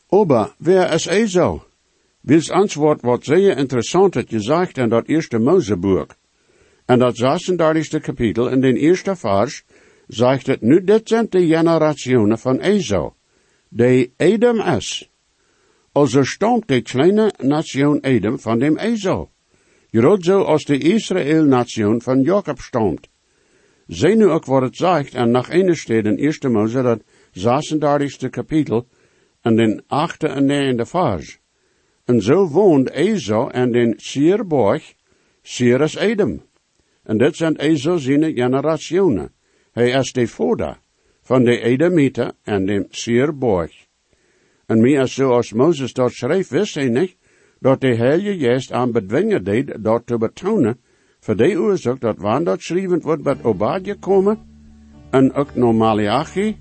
Aber 0.09 0.53
wer 0.57 0.91
is 0.93 1.05
Esau? 1.05 1.61
Wils 2.21 2.51
antwoord 2.51 3.01
wat 3.01 3.23
zeer 3.23 3.57
interessant 3.57 4.13
het 4.13 4.29
gezegd 4.29 4.77
in 4.77 4.89
dat 4.89 5.07
eerste 5.07 5.39
Moseboek. 5.39 6.15
En 6.85 6.99
dat 6.99 7.17
36 7.17 8.01
kapitel 8.01 8.49
in 8.49 8.61
den 8.61 8.75
eerste 8.75 9.15
vers 9.15 9.63
zegt 10.07 10.47
het 10.47 10.61
nu 10.61 10.83
dit 10.83 11.07
zijn 11.07 11.27
de 11.29 11.47
generationen 11.47 12.39
van 12.39 12.59
Esau, 12.59 13.11
de 13.67 14.11
Edom 14.17 14.59
is. 14.59 15.12
Also 15.93 16.23
stammt 16.23 16.67
de 16.67 16.81
kleine 16.81 17.31
nation 17.39 17.99
Edom 18.03 18.39
van 18.39 18.59
dem 18.59 18.77
Esau. 18.77 19.27
Groot 19.91 20.23
zo 20.23 20.41
als 20.41 20.65
de 20.65 20.77
Israël-nation 20.77 22.01
van 22.01 22.21
Jacob 22.21 22.59
stammt. 22.59 23.07
Zie 23.87 24.15
nu 24.15 24.29
ook 24.29 24.45
wat 24.45 24.61
het 24.61 24.75
zegt, 24.75 25.13
en 25.13 25.31
nach 25.31 25.49
ene 25.49 25.75
steed 25.75 26.05
in 26.05 26.15
eerste 26.15 26.49
Mose 26.49 26.81
dat 26.81 27.03
36 27.31 28.29
kapitel 28.29 28.87
en 29.41 29.55
den 29.55 29.83
achte 29.87 30.27
en 30.27 30.45
negende 30.45 30.85
vers. 30.85 31.39
En 32.05 32.21
zo 32.21 32.47
woont 32.47 32.89
Esau 32.89 33.51
en 33.51 33.71
den 33.71 33.93
Sierborg, 33.97 34.93
Sier 35.41 35.81
is 35.81 35.95
Edom. 35.95 36.41
En 37.03 37.17
dit 37.17 37.35
zijn 37.35 37.55
Esau 37.55 37.99
zijn 37.99 38.33
generationen. 38.33 39.31
Hij 39.71 39.89
is 39.89 40.11
de 40.11 40.27
vader 40.27 40.79
van 41.21 41.43
de 41.43 41.59
Edomieten 41.59 42.35
en 42.43 42.65
de 42.65 42.85
Sierborg. 42.89 43.82
En 44.73 44.81
meer 44.81 45.07
zoals 45.07 45.53
Mozes 45.53 45.93
dat 45.93 46.11
schreef, 46.11 46.49
wist 46.49 46.75
hij 46.75 46.89
niet, 46.89 47.15
dat 47.59 47.81
de 47.81 47.95
Heilige 47.95 48.37
Geest 48.37 48.71
aan 48.71 48.91
bedwingen 48.91 49.43
deed 49.43 49.83
dat 49.83 50.05
te 50.05 50.17
betonen, 50.17 50.77
voor 51.19 51.35
de 51.35 51.59
oorzaak 51.59 51.99
dat 51.99 52.17
wanneer 52.17 52.45
dat 52.45 52.61
schrijvend 52.61 53.03
wordt 53.03 53.23
met 53.23 53.43
Obadje 53.43 53.95
komen, 53.95 54.37
en 55.09 55.33
ook 55.33 55.55
naar 55.55 55.75
Malachi, 55.75 56.57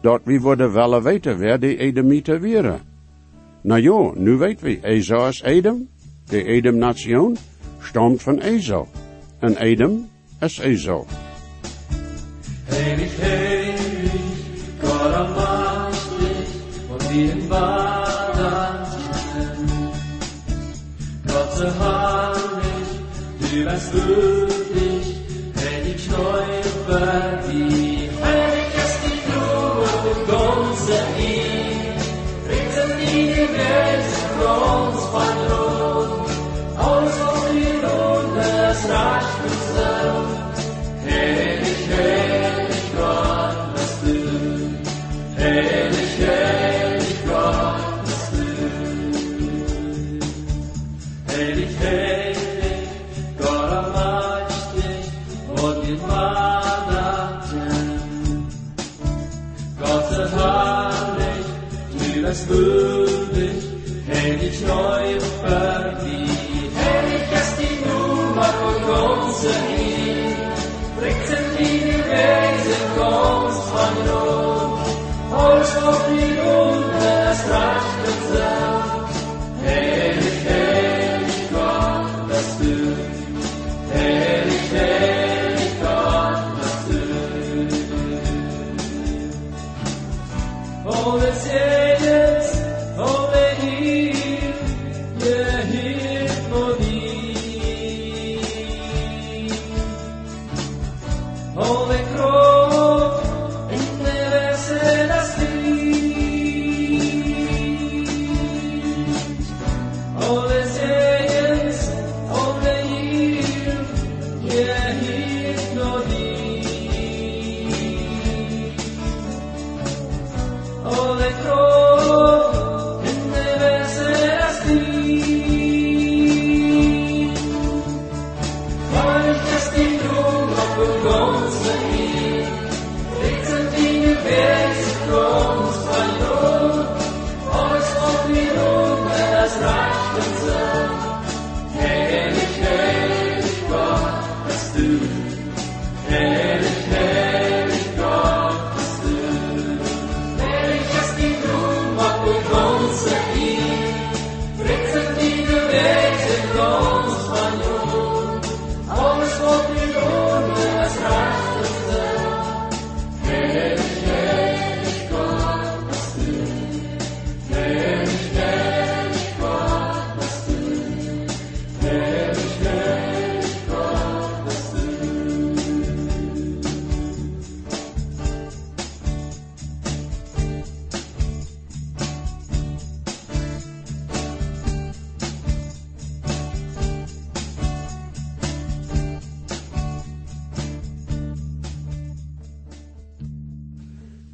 dat 0.00 0.20
we 0.24 0.40
worden 0.40 0.72
wel 0.72 1.02
weten 1.02 1.38
wer 1.38 1.60
de 1.60 1.76
Edomieten 1.76 2.52
waren. 2.52 2.80
Nou 3.62 3.80
ja, 3.80 4.12
nu 4.14 4.36
weten 4.36 4.64
we, 4.64 4.78
Esau 4.82 5.28
is 5.28 5.42
Edom, 5.42 5.88
de 6.24 6.44
Edom-nation, 6.44 7.36
stamt 7.80 8.22
van 8.22 8.40
Esau. 8.40 8.86
En 9.38 9.56
Edom 9.56 10.08
is 10.40 10.58
Esau. 10.58 11.04
Heilig, 12.64 13.16
heilig, 13.16 14.12
allmächtig, 14.82 15.61
und 17.12 17.18
wir 17.18 17.32
im 17.32 17.48
Baden. 17.48 18.86
Gott 21.26 21.52
so 21.56 21.64
herrlich, 21.64 22.90
du 23.40 23.64
bist 23.64 23.92
würdig, 23.92 25.16
heilig 25.56 26.08
Knäufer, 26.08 26.41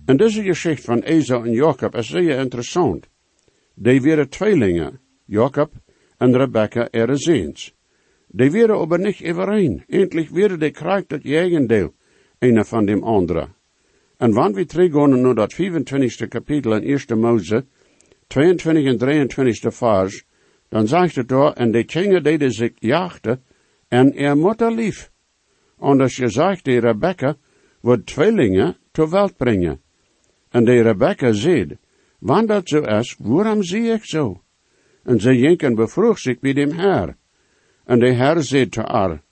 En 0.08 0.16
deze 0.16 0.42
geschichte 0.42 0.82
van 0.82 1.02
Esau 1.02 1.46
en 1.46 1.52
Jacob 1.52 1.94
is 1.94 2.08
zeer 2.08 2.38
interessant. 2.38 3.08
Die 3.74 4.00
waren 4.00 4.28
tweelingen, 4.28 5.00
Jacob 5.24 5.72
en 6.16 6.36
Rebecca 6.36 6.88
er 6.90 7.10
eens. 7.10 7.74
Die 8.26 8.50
waren 8.50 8.78
aber 8.78 8.98
niet. 8.98 9.22
Eindelijk 9.22 10.28
werden 10.28 10.58
die 10.58 10.70
krijg 10.70 11.06
dat 11.06 11.22
jegendeel, 11.22 11.94
een 12.38 12.64
van 12.64 12.86
dem 12.86 13.02
andere. 13.02 13.48
En 14.16 14.32
wanneer 14.32 14.54
we 14.54 14.64
teruggaan 14.64 15.20
naar 15.20 15.34
dat 15.34 15.54
25e 15.54 16.28
kapitel 16.28 16.76
in 16.76 16.98
1 17.08 17.18
Mose, 17.18 17.66
22 18.26 18.84
en 18.84 18.98
23 18.98 19.74
vers, 19.74 20.24
dan 20.68 20.88
zegt 20.88 21.14
het 21.14 21.28
daar, 21.28 21.52
en 21.52 21.70
de 21.70 21.84
kingen 21.84 22.22
deden 22.22 22.52
zich 22.52 22.72
jachten, 22.74 23.42
en 23.88 24.14
er 24.14 24.36
moeder 24.36 24.72
lief. 24.72 25.10
Anders 25.78 26.16
je 26.16 26.28
zegt, 26.28 26.64
die 26.64 26.80
Rebecca 26.80 27.36
wordt 27.80 28.06
tweelingen 28.06 28.76
ter 28.90 29.10
welt 29.10 29.36
brengen. 29.36 29.86
En 30.50 30.64
de 30.64 30.82
Rebecca 30.82 31.32
zei, 31.32 31.78
wanneer 32.18 32.46
dat 32.46 32.68
zo 32.68 32.80
is, 32.80 33.16
waarom 33.18 33.62
zie 33.62 33.92
ik 33.92 34.04
zo? 34.04 34.42
En 35.02 35.20
ze 35.20 35.38
jenken 35.38 35.74
bevroeg 35.74 36.18
zich 36.18 36.38
bij 36.38 36.52
dem 36.52 36.70
Herr. 36.70 37.16
En 37.84 37.98
de 37.98 38.12
Herr 38.12 38.42
zei 38.42 38.68
te 38.68 38.80
haar, 38.80 39.22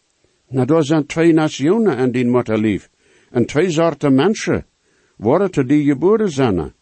nou, 0.49 0.66
daar 0.66 0.85
zijn 0.85 1.06
twee 1.06 1.32
nationen 1.32 1.96
en 1.96 2.12
die 2.12 2.26
moeder 2.26 2.58
lief, 2.58 2.90
en 3.30 3.46
twee 3.46 3.70
soorten 3.70 4.14
mensen, 4.14 4.66
worden 5.16 5.50
te 5.50 5.64
die 5.64 5.85
geboren 5.85 6.30
zijn. 6.30 6.75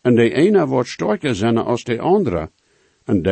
En 0.00 0.14
de 0.14 0.32
ene 0.32 0.66
wordt 0.66 0.88
sterker 0.88 1.34
zijn 1.34 1.56
als 1.56 1.84
de 1.84 2.00
andere. 2.00 2.50
En 3.04 3.22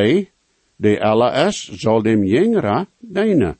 de 0.76 1.00
alle 1.00 1.46
is, 1.46 1.70
zal 1.72 2.02
dem 2.02 2.24
jongere 2.24 2.86
dienen. 2.98 3.56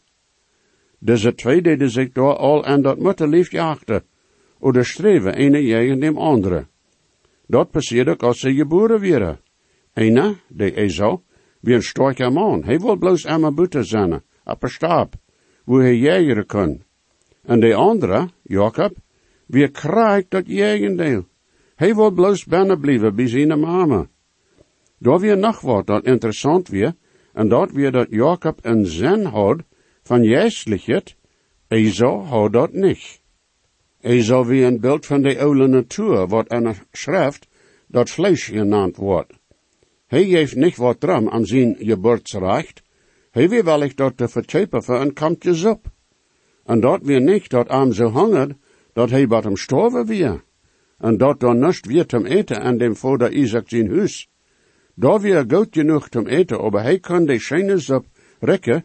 Deze 0.99 1.35
twee 1.35 1.63
deden 1.63 1.91
zich 1.91 2.13
door 2.13 2.37
al 2.37 2.65
aan 2.65 2.83
dat 2.83 2.99
mutterlief 2.99 3.51
jaagden, 3.51 4.03
oder 4.59 4.85
streven 4.85 5.35
ene 5.35 5.61
tegen 5.61 6.01
dem 6.01 6.19
andere. 6.19 6.67
Dat 7.49 7.71
passeerde 7.71 8.11
ook 8.11 8.23
als 8.23 8.41
ze 8.41 8.55
geboren 8.55 9.01
werden. 9.01 9.41
Ene, 9.95 10.37
de 10.49 10.73
Esau, 10.75 11.21
wie 11.61 11.75
een 11.75 11.83
sterke 11.83 12.31
man, 12.31 12.65
hij 12.65 12.79
wil 12.79 12.97
bloos 12.97 13.27
aan 13.27 13.55
buiten 13.55 13.85
zijn, 13.85 14.23
op 14.45 14.63
een 14.63 14.69
stap, 14.69 15.15
wo 15.65 15.79
hij 15.79 15.97
jagen 15.97 16.47
kan. 16.47 16.83
En 17.43 17.61
de 17.61 17.75
andere, 17.75 18.29
Jacob, 18.43 18.97
wie 19.47 19.69
krijgt 19.69 20.31
dat 20.31 20.47
jagendeel. 20.47 21.25
Hij 21.75 21.95
wil 21.95 22.11
bloos 22.11 22.45
binnen 22.45 22.81
blijven 22.81 23.15
bij 23.15 23.29
zijn 23.29 23.61
mama. 23.61 24.07
Daar 24.99 25.19
weer 25.19 25.39
nog 25.39 25.61
wat 25.61 25.87
dat 25.87 26.05
interessant 26.05 26.69
weer, 26.69 26.95
en 27.33 27.49
dat 27.49 27.71
weer 27.73 27.93
dat 27.93 28.07
Jacob 28.11 28.59
een 28.63 28.87
zin 28.87 29.25
had 29.25 29.61
van 30.03 30.25
geestelijkheid, 30.25 31.17
Esau 31.69 32.25
had 32.25 32.53
dat 32.53 32.73
niet. 32.73 33.21
Esau 34.01 34.47
wie 34.47 34.65
een 34.65 34.81
beeld 34.81 35.07
van 35.07 35.23
de 35.23 35.39
oude 35.39 35.67
natuur, 35.67 36.29
wat 36.29 36.53
een 36.53 36.75
schrift 36.93 37.49
dat 37.87 38.11
vlees 38.11 38.45
genaamd 38.45 38.97
wordt. 38.97 39.33
Hij 40.07 40.23
heeft 40.23 40.57
niet 40.57 40.77
wat 40.77 41.01
dram 41.01 41.29
aan 41.29 41.47
zijn 41.47 41.77
geboortsrecht, 41.79 42.83
hij 43.31 43.49
wil 43.49 43.63
wellicht 43.63 43.97
dat 43.97 44.17
te 44.17 44.29
verchepen 44.29 44.83
voor 44.83 45.01
een 45.01 45.13
kampje 45.13 45.55
zop. 45.55 45.87
En 46.65 46.81
dat 46.81 47.03
weer 47.03 47.21
niet 47.21 47.49
dat 47.49 47.69
aan 47.69 47.93
zo 47.93 48.09
hangert, 48.09 48.53
dat 48.93 49.11
hij 49.11 49.27
wat 49.27 49.45
hem 49.45 49.57
storven 49.57 50.07
weer. 50.07 50.45
En 50.99 51.17
dat 51.17 51.41
dan 51.41 51.59
nust 51.59 51.87
weer 51.87 52.07
te 52.07 52.29
eten 52.29 52.63
aan 52.63 52.79
dem 52.79 52.97
vader 52.97 53.33
Isaac 53.33 53.69
zijn 53.69 53.91
huis. 53.91 54.29
Daar 54.95 55.21
weer 55.21 55.45
goed 55.49 55.69
genoeg 55.71 56.09
te 56.09 56.29
eten, 56.29 56.61
aber 56.61 56.83
hij 56.83 56.99
kan 56.99 57.27
de 57.27 57.39
schijne 57.39 57.79
zop 57.79 58.07
rekken, 58.41 58.85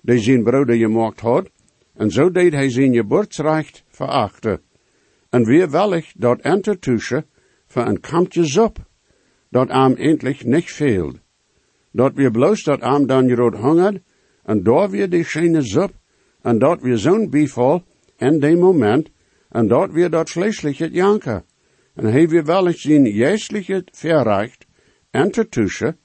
die 0.00 0.18
zijn 0.18 0.42
broeder 0.42 0.76
gemaakt 0.76 1.20
had, 1.20 1.50
en 1.98 2.10
zo 2.10 2.30
deed 2.30 2.52
hij 2.52 2.70
zijn 2.70 2.94
geboortsrecht 2.94 3.84
verachten. 3.88 4.60
En 5.30 5.44
weer 5.44 5.70
wellicht 5.70 6.20
dat 6.20 6.40
entertussen 6.40 7.26
voor 7.66 7.86
een 7.86 8.00
kampje 8.00 8.44
zop, 8.44 8.78
dat 9.50 9.68
aan 9.68 9.96
eindelijk 9.96 10.44
niet 10.44 10.72
veelt. 10.72 11.18
Dat 11.92 12.14
weer 12.14 12.30
bloos 12.30 12.62
dat 12.64 12.80
aan 12.80 13.06
dan 13.06 13.30
rood 13.30 13.54
hongert, 13.54 14.02
en 14.42 14.62
daar 14.62 14.90
weer 14.90 15.10
die 15.10 15.24
schijne 15.24 15.62
zop, 15.62 15.92
en 16.42 16.58
dat 16.58 16.80
weer 16.80 16.98
zo'n 16.98 17.30
bifal, 17.30 17.84
in 18.16 18.40
de 18.40 18.56
moment, 18.56 19.10
en 19.48 19.68
dat 19.68 19.90
weer 19.90 20.10
dat 20.10 20.30
vleesliche 20.30 20.90
janken. 20.90 21.44
En 21.94 22.04
hij 22.04 22.28
weer 22.28 22.44
wel 22.44 22.66
eens 22.66 22.80
zijn 22.80 23.06
geestliche 23.06 23.86
verreicht, 23.92 24.66
en 25.10 25.30
tussen 25.48 25.98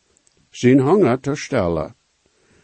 zijn 0.50 0.80
honger 0.80 1.20
te 1.20 1.36
stellen. 1.36 1.96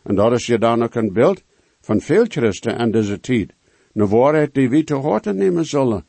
En 0.03 0.15
dat 0.15 0.31
is 0.31 0.45
je 0.45 0.57
dan 0.57 0.83
ook 0.83 0.95
een 0.95 1.13
beeld 1.13 1.43
van 1.89 2.01
veel 2.01 2.25
christen 2.27 2.77
in 2.77 2.91
deze 2.91 3.19
tijd, 3.19 3.53
een 3.93 4.07
waarheid 4.07 4.53
die 4.53 4.69
we 4.69 4.83
te 4.83 5.33
nemen 5.33 5.65
zullen. 5.65 6.05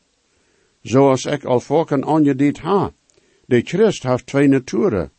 Zoals 0.81 1.25
ik 1.25 1.43
al 1.43 1.59
vorken 1.59 2.05
aangediend 2.05 2.59
ha. 2.59 2.91
De 3.45 3.61
Christ 3.61 4.03
heeft 4.03 4.25
twee 4.25 4.47
naturen. 4.47 5.11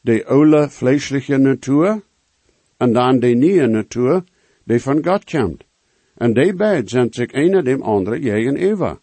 De 0.00 0.26
oude 0.26 0.68
vleeselijke 0.70 1.36
natuur, 1.38 2.02
en 2.76 2.92
dan 2.92 3.18
de 3.18 3.26
nieuwe 3.26 3.66
natuur, 3.66 4.24
die 4.64 4.80
van 4.80 5.04
God 5.04 5.24
komt. 5.24 5.64
En 6.14 6.32
die 6.32 6.54
beiden 6.54 6.88
zijn 6.88 7.12
zich 7.12 7.32
een 7.32 7.64
dem 7.64 7.82
andere 7.82 8.20
gegenüber. 8.20 8.98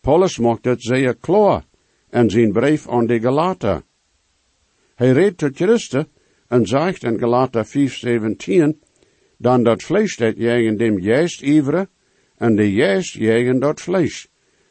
Paulus 0.00 0.38
maakt 0.38 0.64
het 0.64 0.82
zeer 0.82 1.14
klaar 1.16 1.64
in 2.10 2.30
zijn 2.30 2.52
brief 2.52 2.88
aan 2.88 3.06
de 3.06 3.20
Galater. 3.20 3.82
Hij 4.94 5.12
redt 5.12 5.38
tot 5.38 5.56
Christen 5.56 6.08
en 6.48 6.66
zegt 6.66 7.02
in 7.02 7.18
Galater 7.18 7.64
5:17, 7.64 8.83
dan 9.38 9.62
dat 9.62 9.82
vlees 9.82 10.16
dat 10.16 10.36
jegen 10.36 10.76
dem 10.76 10.98
juist 10.98 11.42
iveren, 11.42 11.88
en 12.36 12.56
de 12.56 12.72
juist 12.72 13.14
jegen 13.14 13.58
dat 13.58 13.80
vlees. 13.80 14.28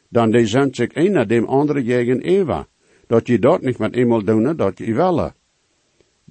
Dan 0.08 0.30
die 0.30 0.46
zijn 0.46 0.74
zich 0.74 0.88
een 0.92 1.28
dem 1.28 1.44
andere 1.44 1.82
jegen 1.82 2.20
Eva, 2.20 2.66
dat 3.06 3.26
je 3.26 3.38
dat 3.38 3.62
niet 3.62 3.78
met 3.78 3.94
eenmaal 3.94 4.24
doen 4.24 4.56
dat 4.56 4.78
je 4.78 4.94
willen. 4.94 5.34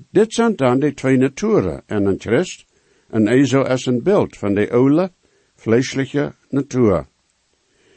Dit 0.10 0.34
zijn 0.34 0.56
dan 0.56 0.80
de 0.80 0.94
twee 0.94 1.18
naturen, 1.18 1.84
en 1.86 2.06
een 2.06 2.20
Christ, 2.20 2.66
en 3.10 3.28
Ezo 3.28 3.62
is 3.62 3.86
een 3.86 4.04
beeld 4.04 4.38
van 4.38 4.54
de 4.54 4.72
oude, 4.72 5.12
vleeselijke 5.56 6.34
natuur. 6.50 7.06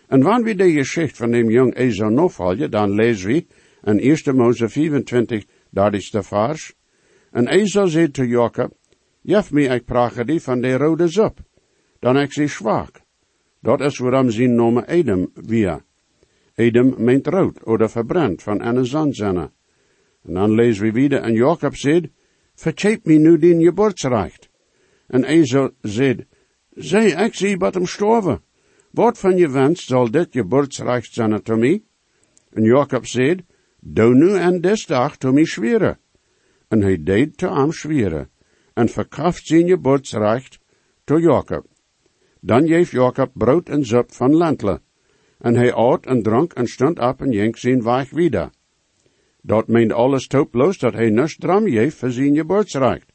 En 0.06 0.22
wanneer 0.22 0.44
we 0.44 0.54
de 0.54 0.72
geschichte 0.72 1.16
van 1.16 1.30
dem 1.30 1.50
jong 1.50 1.74
Ezo 1.74 2.08
nog 2.08 2.56
dan 2.70 2.90
lezen 2.90 3.28
we 3.28 3.46
in 3.84 4.00
1 4.00 4.36
Mose 4.36 4.68
24, 4.68 5.44
dat 5.70 5.94
is 5.94 6.10
de 6.10 6.22
vers. 6.22 6.74
En 7.30 7.48
Ezo 7.48 7.86
zei 7.86 8.10
te 8.10 8.26
Jacob, 8.26 8.72
Jef 9.26 9.50
me 9.50 9.66
ik 9.74 9.84
prache 9.84 10.24
die 10.24 10.40
van 10.40 10.60
de 10.60 10.76
rode 10.76 11.08
zop, 11.08 11.40
dan 11.98 12.18
ik 12.18 12.32
zie 12.32 12.46
zwak. 12.46 13.00
Dat 13.60 13.80
is 13.80 13.98
waarom 13.98 14.30
zijn 14.30 14.54
nomen 14.54 14.88
Edom 14.88 15.30
via. 15.34 15.84
Edom 16.54 16.94
meent 16.98 17.26
rood, 17.26 17.66
oder 17.66 17.90
verbrand 17.90 18.42
van 18.42 18.62
een 18.62 18.86
zandzenne. 18.86 19.50
En 20.22 20.34
dan 20.34 20.50
lezen 20.50 20.84
we 20.84 20.92
weer, 20.92 21.12
en 21.12 21.32
Jacob 21.32 21.76
zei, 21.76 22.12
vercheep 22.54 23.04
me 23.04 23.14
nu 23.14 23.38
din 23.38 23.62
geboortsrecht. 23.62 24.48
En 25.06 25.24
Ezo 25.24 25.70
zei, 25.80 26.26
zij, 26.74 27.26
ik 27.26 27.34
zie 27.34 27.56
wat 27.56 27.74
hem 27.74 27.86
storven. 27.86 28.40
Wat 28.90 29.18
van 29.18 29.36
je 29.36 29.50
wens 29.50 29.86
zal 29.86 30.10
dit 30.10 30.28
geboortsrecht 30.30 31.12
zijn 31.12 31.42
to 31.42 31.56
mij? 31.56 31.82
En 32.52 32.62
Jacob 32.62 33.06
zei, 33.06 33.44
doe 33.80 34.14
nu 34.14 34.36
en 34.36 34.60
des 34.60 34.86
dag 34.86 35.16
to 35.16 35.32
mij 35.32 35.44
schweren. 35.44 35.98
En 36.68 36.82
hij 36.82 37.02
deed 37.02 37.36
te 37.36 37.48
am 37.48 37.72
schweren, 37.72 38.30
en 38.76 38.88
verkaft 38.88 39.46
zijn 39.46 39.68
geboortsrecht 39.68 40.58
to 41.04 41.18
Jacob. 41.18 41.66
Dan 42.40 42.66
geef 42.66 42.92
Jacob 42.92 43.30
brood 43.32 43.68
en 43.68 43.84
zup 43.84 44.12
van 44.12 44.34
lantle. 44.34 44.80
En 45.38 45.54
hij 45.54 45.72
at 45.72 46.06
en 46.06 46.22
dronk 46.22 46.52
en 46.52 46.66
stond 46.66 46.98
op 46.98 47.20
en 47.20 47.30
jenk 47.30 47.56
zijn 47.56 47.82
weg 47.82 48.10
wieder. 48.10 48.50
Dat 49.40 49.68
meent 49.68 49.92
alles 49.92 50.26
tooploos 50.26 50.78
dat 50.78 50.92
hij 50.92 51.10
nus 51.10 51.36
dram 51.36 51.68
geeft 51.68 51.96
voor 51.96 52.10
zijn 52.10 52.36
geboortsrecht. 52.36 53.12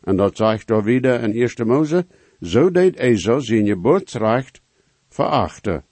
En 0.00 0.16
dat 0.16 0.36
zegt 0.36 0.66
daar 0.66 0.84
wieder 0.84 1.22
in 1.22 1.30
Eerste 1.30 1.64
Mose, 1.64 2.06
zo 2.40 2.70
deed 2.70 2.96
Esau 2.96 3.40
zijn 3.40 3.66
geboortsrecht 3.66 4.60
verachten. 5.08 5.84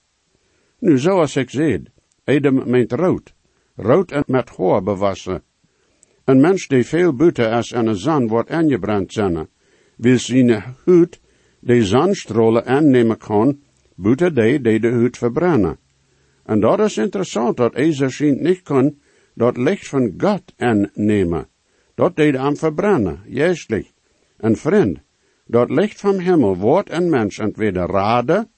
Nu, 0.79 0.98
zoals 0.98 1.37
ik 1.37 1.50
zei, 1.50 1.83
Edom 2.24 2.70
meent 2.70 2.92
rood, 2.92 3.35
rood 3.77 4.11
en 4.12 4.24
met 4.27 4.48
hoor 4.48 4.83
bewassen. 4.83 5.42
Een 6.25 6.41
mens 6.41 6.69
die 6.69 6.85
veel 6.85 7.13
buiten 7.15 7.53
is 7.53 7.73
en 7.73 7.87
een 7.87 7.97
zon 7.97 8.29
wordt 8.29 8.51
aangebrand 8.51 9.13
zijn, 9.13 9.49
wil 9.97 10.19
zijn 10.19 10.63
huid 10.85 11.21
de 11.59 11.85
zonstralen 11.85 12.65
aannemen 12.65 13.19
kan, 13.19 13.61
buiten 13.95 14.35
die 14.35 14.61
die 14.61 14.81
de 14.81 14.91
huid 14.91 15.19
verbrennen. 15.19 15.79
En 16.45 16.61
dat 16.61 16.81
is 16.81 16.97
interessant 16.97 17.57
dat 17.57 17.75
Esau 17.75 18.11
schijnt 18.11 18.41
niet 18.41 18.63
kan 18.63 18.97
dat 19.35 19.57
licht 19.57 19.89
van 19.89 20.15
God 20.19 20.43
aannemen. 20.57 21.49
Dat 21.95 22.17
deed 22.17 22.37
hem 22.37 22.57
verbrennen, 22.57 23.21
juistlijk. 23.27 23.93
En 24.37 24.57
vriend, 24.57 24.99
dat 25.47 25.71
licht 25.71 26.01
van 26.01 26.19
Himmel 26.19 26.57
wordt 26.57 26.91
een 26.91 27.11
mens 27.11 27.39
entweder 27.39 27.87
raden, 27.87 28.51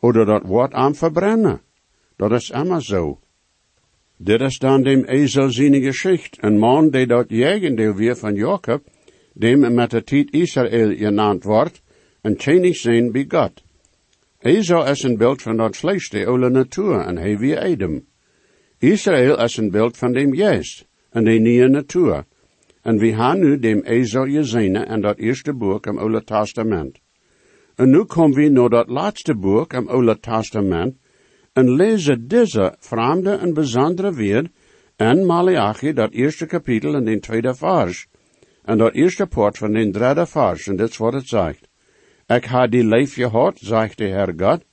oder 0.00 0.26
dat 0.26 0.42
wordt 0.42 0.74
aan 0.74 0.94
verbrennen. 0.94 1.60
Dat 2.16 2.32
is 2.32 2.50
immer 2.50 2.82
zo. 2.82 3.20
Dit 4.22 4.40
is 4.40 4.58
dan 4.58 4.82
dem 4.82 5.04
Esel 5.04 5.50
zijn 5.50 5.82
geschicht. 5.82 6.36
Een 6.40 6.58
man 6.58 6.90
die 6.90 7.06
dat 7.06 7.28
jegendeel 7.28 7.94
weer 7.94 8.16
van 8.16 8.34
Jacob, 8.34 8.82
dem 9.32 9.74
met 9.74 9.90
de 9.90 10.02
tijd 10.02 10.32
Israël 10.32 10.96
genaamd 10.96 11.44
wordt, 11.44 11.82
en 12.20 12.36
tjenig 12.36 12.76
zijn 12.76 13.24
God. 13.28 13.62
Esau 14.38 14.88
is 14.88 15.02
een 15.02 15.16
beeld 15.16 15.42
van 15.42 15.56
dat 15.56 15.76
vlees, 15.76 16.08
de 16.08 16.26
oude 16.26 16.50
natuur, 16.50 17.00
en 17.00 17.16
hij 17.16 17.38
wie 17.38 17.60
Edom. 17.60 18.04
Israël 18.78 19.42
is 19.42 19.56
een 19.56 19.70
beeld 19.70 19.96
van 19.96 20.12
dem 20.12 20.34
geest 20.34 20.86
en 21.10 21.24
de 21.24 21.30
nieuwe 21.30 21.68
natuur. 21.68 22.24
En 22.82 22.98
we 22.98 23.14
gaan 23.14 23.38
nu 23.38 23.58
dem 23.58 23.80
Ezo 23.84 24.22
gezien 24.24 24.76
en 24.76 25.00
dat 25.00 25.18
eerste 25.18 25.54
boek 25.54 25.86
im 25.86 25.98
Oude 25.98 26.24
Testament. 26.24 27.00
En 27.74 27.90
nu 27.90 28.04
komen 28.04 28.36
we 28.36 28.48
naar 28.48 28.68
dat 28.68 28.88
laatste 28.88 29.34
boek 29.34 29.72
im 29.72 29.88
Oude 29.88 30.20
Testament 30.20 30.96
en 31.52 31.74
lezen 31.74 32.28
deze 32.28 32.74
vreemde 32.78 33.30
en 33.30 33.54
bijzondere 33.54 34.14
weer 34.14 34.50
en 34.96 35.26
Malachi, 35.26 35.92
dat 35.92 36.12
eerste 36.12 36.46
kapitel 36.46 36.94
en 36.94 37.04
den 37.04 37.20
tweede 37.20 37.54
vers. 37.54 38.06
En 38.64 38.78
dat 38.78 38.94
eerste 38.94 39.26
poort 39.26 39.58
van 39.58 39.72
den 39.72 39.92
derde 39.92 40.26
vers, 40.26 40.66
en 40.66 40.76
dit 40.76 40.88
is 40.88 40.96
wat 40.96 41.12
het 41.12 41.28
zegt. 41.28 41.68
Ik 42.26 42.44
ha 42.44 42.66
die 42.66 42.84
leef 42.84 43.14
gehad, 43.14 43.58
zegt 43.58 43.98
de 43.98 44.04
Heer 44.04 44.34
God, 44.36 44.64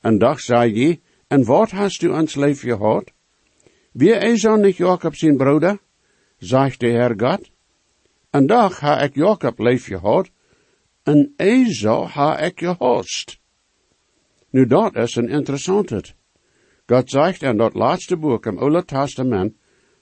en 0.00 0.18
dag 0.18 0.40
zei 0.40 0.74
je, 0.74 1.00
en 1.28 1.44
wat 1.44 1.70
hast 1.70 2.02
u 2.02 2.10
ans 2.10 2.34
leef 2.34 2.60
gehad? 2.60 3.12
Wie 3.92 4.14
is 4.14 4.44
er 4.44 4.58
niet 4.58 4.76
Jacob 4.76 5.14
zijn 5.14 5.36
broeder? 5.36 5.78
zegt 6.38 6.80
de 6.80 6.86
Heer 6.86 7.14
God. 7.16 7.50
En 8.30 8.46
dag 8.46 8.80
ha 8.80 9.00
ik 9.00 9.14
Jacob 9.14 9.58
leef 9.58 9.86
gehad, 9.86 10.30
en 11.02 11.32
Esau 11.36 12.06
ha 12.06 12.38
ik 12.38 12.58
gehost. 12.58 13.40
Nu 14.50 14.66
dat 14.66 14.96
is 14.96 15.16
een 15.16 15.28
interessante. 15.28 16.02
God 16.86 17.10
zegt 17.10 17.42
in 17.42 17.56
dat 17.56 17.74
laatste 17.74 18.16
boek 18.16 18.46
im 18.46 18.58
Oude 18.58 18.84
Testament, 18.84 19.54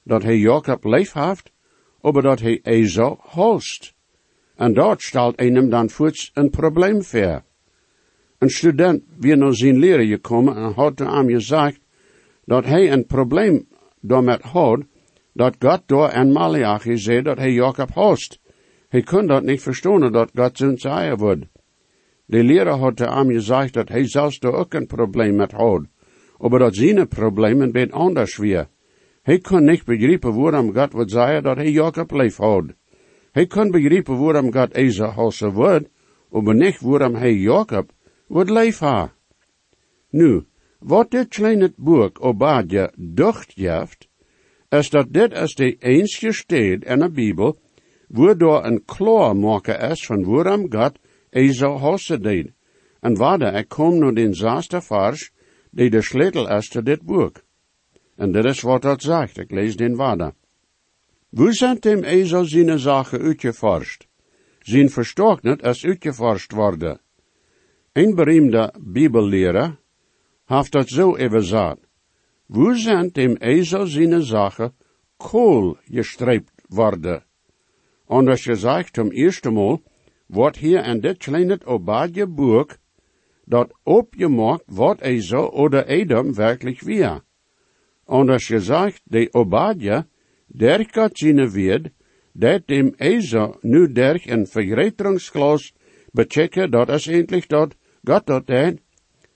dat 0.04 0.22
hij 0.22 0.36
Jacob 0.38 0.84
leef 0.84 1.12
heeft, 1.12 1.52
aber 2.00 2.22
dat 2.22 2.40
hij 2.40 2.60
Esau 2.62 3.16
host. 3.18 3.94
En 4.56 4.74
dat 4.74 5.02
stelt 5.02 5.38
einem 5.40 5.70
dan 5.70 5.90
voets 5.90 6.30
een 6.34 6.50
probleem 6.50 7.02
voor. 7.02 7.42
Een 8.38 8.50
student 8.50 9.02
wie 9.18 9.36
naar 9.36 9.54
zijn 9.54 9.78
leren 9.78 10.06
gekomen 10.06 10.56
en 10.56 10.72
had 10.72 10.98
hem 10.98 11.28
gezegd 11.28 11.80
dat 12.44 12.64
hij 12.64 12.92
een 12.92 13.06
probleem 13.06 13.68
daarmee 14.00 14.38
had, 14.40 14.80
dat 15.32 15.56
God 15.58 15.82
door 15.86 16.08
en 16.08 16.32
Malachi 16.32 16.98
zei 16.98 17.22
dat 17.22 17.38
hij 17.38 17.52
Jacob 17.52 17.90
host. 17.92 18.40
Hij 18.88 19.02
kon 19.02 19.26
dat 19.26 19.42
niet 19.42 19.62
verstaan 19.62 20.12
dat 20.12 20.30
God 20.34 20.56
zijn 20.56 20.78
zeggen 20.78 21.16
wordt. 21.16 21.46
De 22.24 22.44
leraar 22.44 22.78
had 22.78 22.98
hem 22.98 23.30
gezegd 23.30 23.72
dat 23.72 23.88
hij 23.88 24.08
zelfs 24.08 24.38
daar 24.38 24.52
ook 24.52 24.74
een 24.74 24.86
probleem 24.86 25.34
met 25.34 25.52
had, 25.52 25.84
maar 26.48 26.58
dat 26.58 26.74
zijn 26.74 27.08
probleem 27.08 27.60
een 27.60 27.72
beetje 27.72 27.94
anders 27.94 28.36
weer. 28.36 28.68
Hij 29.22 29.38
kon 29.38 29.64
niet 29.64 29.84
begrijpen 29.84 30.34
waarom 30.34 30.74
God 30.74 30.92
would 30.92 31.10
zeggen 31.10 31.42
dat 31.42 31.56
hij 31.56 31.70
Jacob 31.70 32.10
leef 32.10 32.36
had. 32.36 32.64
Hij 33.32 33.46
kon 33.46 33.70
begrijpen 33.70 34.18
waarom 34.18 34.52
God 34.52 34.74
Esau 34.74 35.12
hossen 35.12 35.52
wordt, 35.52 35.88
maar 36.30 36.54
niet 36.54 36.80
waarom 36.80 37.14
hij 37.14 37.34
Jacob 37.34 37.90
would 38.26 38.50
leef 38.50 38.78
ha. 38.78 39.12
Nu, 40.10 40.44
wat 40.78 41.10
dit 41.10 41.28
kleine 41.28 41.72
boek 41.76 42.24
Obadja 42.24 42.92
ducht 42.96 43.52
heeft, 43.54 44.08
is 44.68 44.90
dat 44.90 45.12
dit 45.12 45.32
is 45.32 45.54
de 45.54 45.76
enige 45.78 46.32
stad 46.32 46.84
in 46.84 46.98
de 46.98 47.10
Bijbel, 47.10 47.58
waardoor 48.08 48.64
een 48.64 48.84
klaarmaker 48.84 49.90
is 49.90 50.06
van 50.06 50.24
waarom 50.24 50.72
God 50.72 50.98
Esau 51.30 51.78
hossen 51.78 52.22
deed. 52.22 52.52
En 53.00 53.16
waarde 53.16 53.46
ik 53.46 53.68
kom 53.68 53.98
naar 53.98 54.14
den 54.14 54.34
zesde 54.34 54.80
vers, 54.80 55.32
die 55.70 55.90
de 55.90 56.02
sleutel 56.02 56.48
is 56.48 56.68
te 56.68 56.82
dit 56.82 57.02
boek. 57.02 57.42
En 58.16 58.32
dit 58.32 58.44
is 58.44 58.60
wat 58.60 58.82
dat 58.82 59.02
zegt, 59.02 59.38
ik 59.38 59.50
lees 59.50 59.76
den 59.76 59.96
waarde. 59.96 60.34
Wo 61.28 61.50
zijn 61.50 61.76
dem 61.80 62.02
Esau 62.02 62.46
zijn 62.46 62.78
zaken 62.78 63.20
uitgeforscht? 63.20 64.06
Zijn 64.60 64.90
verstocknet 64.90 65.62
is 65.62 65.84
uitgeforscht 65.84 66.52
worden. 66.52 67.00
Een 67.92 68.14
beroemde 68.14 68.74
bibelleraar 68.80 69.76
heeft 70.44 70.72
dat 70.72 70.88
zo 70.88 71.16
even 71.16 71.40
gezegd. 71.40 71.78
Wo 72.46 72.74
zijn 72.74 73.10
dem 73.12 73.36
Esau 73.36 73.86
zijn 73.86 74.22
zaken 74.22 74.74
kool 75.16 75.76
gestreept 75.90 76.52
worden? 76.68 77.24
Anders 78.06 78.42
gezegd, 78.42 78.94
zum 78.94 79.10
eerste 79.10 79.50
Mal, 79.50 79.82
wordt 80.26 80.56
hier 80.56 80.84
in 80.84 81.00
dit 81.00 81.18
kleine 81.18 81.58
Obadje 81.64 82.26
boek 82.26 82.76
dat 83.50 83.72
opgemaakt 83.82 84.62
wat 84.66 85.00
Esau 85.00 85.50
oder 85.52 85.86
Edom 85.86 86.34
werkelijk 86.34 86.80
weer. 86.80 87.20
Anders 88.04 88.46
gezegd, 88.46 89.02
de 89.04 89.28
Obadja, 89.32 90.06
der 90.46 90.86
gaat 90.90 91.18
zien 91.18 91.50
wird, 91.50 91.90
dat 92.32 92.66
dem 92.66 92.94
Esau 92.96 93.56
nu 93.60 93.92
derg 93.92 94.26
een 94.26 94.46
vergreteringsglas 94.46 95.72
bechecken, 96.12 96.70
dat 96.70 96.88
is 96.88 97.06
eindelijk 97.06 97.48
dat 97.48 97.74
God 98.04 98.26
dat 98.26 98.46
deed, 98.46 98.80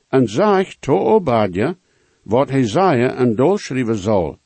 en 0.08 0.28
zegt 0.28 0.80
to 0.80 0.98
Obadja, 0.98 1.76
wat 2.22 2.50
zei 2.50 3.06
en 3.06 3.34
dolschrijven 3.34 3.96
zal. 3.96 4.38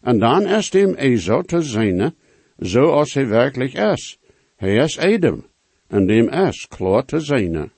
En 0.00 0.18
dan 0.18 0.46
is 0.46 0.70
dem 0.70 0.94
Esau 0.94 1.44
te 1.44 1.62
zijn, 1.62 2.14
zoals 2.56 3.14
hij 3.14 3.26
werkelijk 3.26 3.72
is. 3.72 4.18
Hij 4.56 4.76
is 4.76 4.96
Edom, 4.96 5.46
en 5.88 6.06
dem 6.06 6.28
is 6.28 6.66
klaar 6.68 7.04
te 7.04 7.20
zijn. 7.20 7.72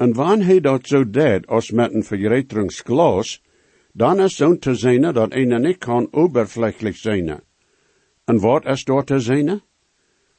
En 0.00 0.12
wanneer 0.12 0.46
hij 0.46 0.60
dat 0.60 0.86
zo 0.86 1.10
deed, 1.10 1.46
als 1.46 1.70
met 1.70 1.92
een 1.94 2.04
vergreteringsglas, 2.04 3.42
dan 3.92 4.20
is 4.20 4.36
zo'n 4.36 4.58
te 4.58 4.74
zijn 4.74 5.12
dat 5.12 5.32
een 5.32 5.60
niet 5.60 5.78
kan 5.78 6.08
oberflächlich 6.10 6.96
zijn. 6.96 7.40
En 8.24 8.38
wat 8.38 8.64
is 8.64 8.84
door 8.84 9.04
te 9.04 9.18
zijn? 9.18 9.62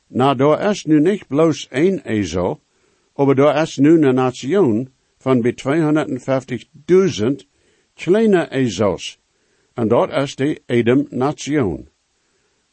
Nou, 0.07 0.35
daar 0.35 0.69
is 0.69 0.85
nu 0.85 0.99
niet 0.99 1.27
bloos 1.27 1.67
één 1.67 2.03
Esau, 2.03 2.57
maar 3.15 3.35
daar 3.35 3.61
is 3.61 3.77
nu 3.77 4.05
een 4.05 4.15
nation 4.15 4.89
van 5.17 5.41
bij 5.41 5.53
250.000 5.53 7.35
kleine 7.93 8.47
Esaus. 8.47 9.19
En 9.73 9.87
dat 9.87 10.11
is 10.11 10.35
de 10.35 10.61
Edom-nation. 10.65 11.89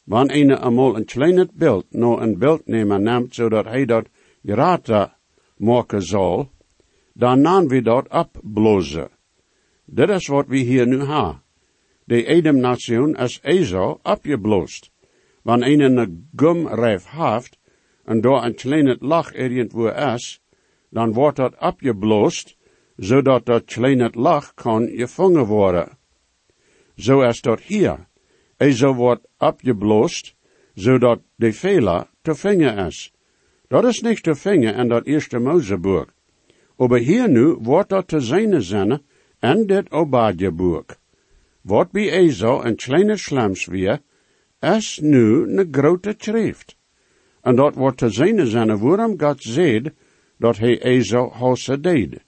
Wanneer 0.05 0.51
een 0.51 0.65
eenmaal 0.65 0.97
een 0.97 1.05
klein 1.05 1.51
beeld 1.55 1.87
nou 1.91 2.23
een 2.23 2.39
beeldnemer 2.39 3.01
neemt, 3.01 3.35
zodat 3.35 3.65
hij 3.65 3.85
dat 3.85 4.07
gratis 4.43 5.07
maken 5.57 6.03
zal, 6.03 6.51
we 7.19 7.83
dat 7.83 8.09
opblozen. 8.09 9.11
Dit 9.85 10.09
is 10.09 10.27
wat 10.27 10.47
we 10.47 10.57
hier 10.57 10.87
nu 10.87 11.03
ha. 11.03 11.43
De 12.05 12.25
Edom-nation 12.25 13.17
is 13.17 13.41
Esau 13.43 13.99
opgeblost. 14.03 14.91
Wanneer 15.43 15.81
een 15.81 16.29
gumrijf 16.37 17.05
haft, 17.05 17.59
en 18.05 18.21
door 18.21 18.45
een 18.45 18.55
kleine 18.55 18.97
lach 19.01 19.35
irgendwo 19.35 19.89
is, 19.89 20.41
dan 20.91 21.13
wordt 21.13 21.37
dat 21.37 21.59
opgeblost, 21.59 22.57
zodat 22.97 23.47
dat 23.47 23.65
kleine 23.65 24.11
lach 24.13 24.55
kan 24.55 24.89
gevangen 24.89 25.47
worden. 25.47 25.99
Zo 26.97 27.21
is 27.21 27.41
dat 27.41 27.61
hier. 27.61 28.07
Esau 28.57 28.95
wordt 28.95 29.27
opgeblost, 29.39 30.35
zodat 30.75 31.21
de 31.35 31.53
vela 31.53 32.11
te 32.23 32.35
vingen 32.35 32.87
is. 32.87 33.13
Dat 33.69 33.85
is 33.85 34.01
niet 34.01 34.23
te 34.23 34.35
vingen 34.35 34.75
in 34.75 34.89
dat 34.89 35.07
eerste 35.07 35.39
Mozeboek. 35.39 36.17
Maar 36.87 36.99
hier 36.99 37.29
nu 37.29 37.57
wordt 37.61 37.89
dat 37.89 38.09
te 38.09 38.21
zijn 38.21 38.63
zinnen 38.63 39.03
en 39.39 39.67
dit 39.67 39.91
Obadja-boek. 39.91 40.97
Wat 41.61 41.91
bij 41.91 42.11
Esau 42.11 42.65
een 42.65 42.77
kleine 42.77 43.17
slams 43.17 43.67
weer, 43.67 44.01
is 44.61 44.99
nu 45.03 45.57
een 45.57 45.69
grote 45.71 46.15
schrift. 46.19 46.77
En 47.43 47.57
dat 47.57 47.75
wordt 47.75 47.99
te 47.99 48.09
zijn 48.09 48.47
zinnen 48.47 48.79
waarom 48.79 49.21
God 49.21 49.43
zegt 49.43 49.91
dat 50.37 50.59
hij 50.59 50.81
Esau 50.83 51.33
hosse 51.33 51.81
deed. 51.81 52.25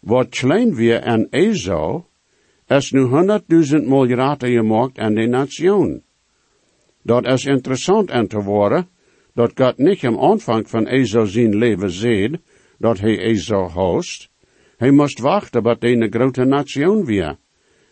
Wat 0.00 0.28
klein 0.28 0.74
weer 0.74 1.00
en 1.00 1.26
Esau, 1.30 2.02
is 2.66 2.90
nu 2.90 3.00
honderdduizend 3.00 3.86
miljarden 3.86 4.50
gemaakt 4.50 4.98
aan 4.98 5.14
de 5.14 5.26
nation. 5.26 6.02
Dat 7.02 7.26
is 7.26 7.44
interessant 7.44 8.10
aan 8.10 8.26
te 8.26 8.42
worden, 8.42 8.88
dat 9.34 9.52
God 9.54 9.78
niet 9.78 10.04
am 10.04 10.18
aanvang 10.18 10.68
van 10.68 10.86
Esau 10.86 11.26
zijn 11.26 11.56
leven 11.56 11.90
zegt, 11.90 12.38
dat 12.78 12.98
hij 12.98 13.18
Esau 13.18 13.70
host. 13.70 14.30
Hij 14.76 14.90
moest 14.90 15.18
wachten 15.18 15.62
wat 15.62 15.76
een 15.80 16.12
grote 16.12 16.44
nation 16.44 17.04
weer. 17.04 17.36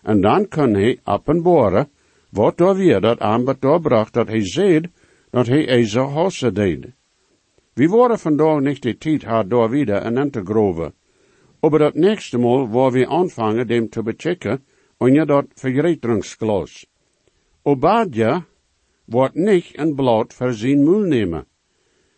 En 0.02 0.20
dan 0.20 0.48
kan 0.48 0.74
hij 0.74 1.00
openbaren, 1.04 1.88
wat 2.30 2.56
door 2.56 2.76
weer 2.76 3.00
dat 3.00 3.18
aanbod 3.18 3.60
doorbracht 3.60 4.12
dat 4.12 4.28
hij 4.28 4.46
zei 4.46 4.80
dat 5.30 5.46
hij 5.46 5.68
Esau 5.68 6.12
hosten 6.12 6.54
deed. 6.54 6.86
We 7.72 7.88
worden 7.88 8.18
vandaag 8.18 8.60
niet 8.60 8.82
de 8.82 8.98
tijd 8.98 9.22
had 9.22 9.50
door 9.50 9.70
weer 9.70 9.88
en 9.90 10.30
te 10.30 10.44
groven. 10.44 10.94
Maar 11.60 11.78
dat 11.78 11.94
nächste 11.94 12.38
Mal 12.38 12.68
waar 12.68 12.92
we 12.92 13.06
aanvangen 13.06 13.66
dem 13.66 13.88
te 13.88 14.02
bechecken, 14.02 14.64
onder 14.96 15.26
dat 15.26 15.46
vergreteringsglas. 15.54 16.86
Obadja 17.62 18.44
wordt 19.04 19.34
niet 19.34 19.78
een 19.78 19.94
blad 19.94 20.34
voor 20.34 20.52
zijn 20.52 21.08
nemen. 21.08 21.46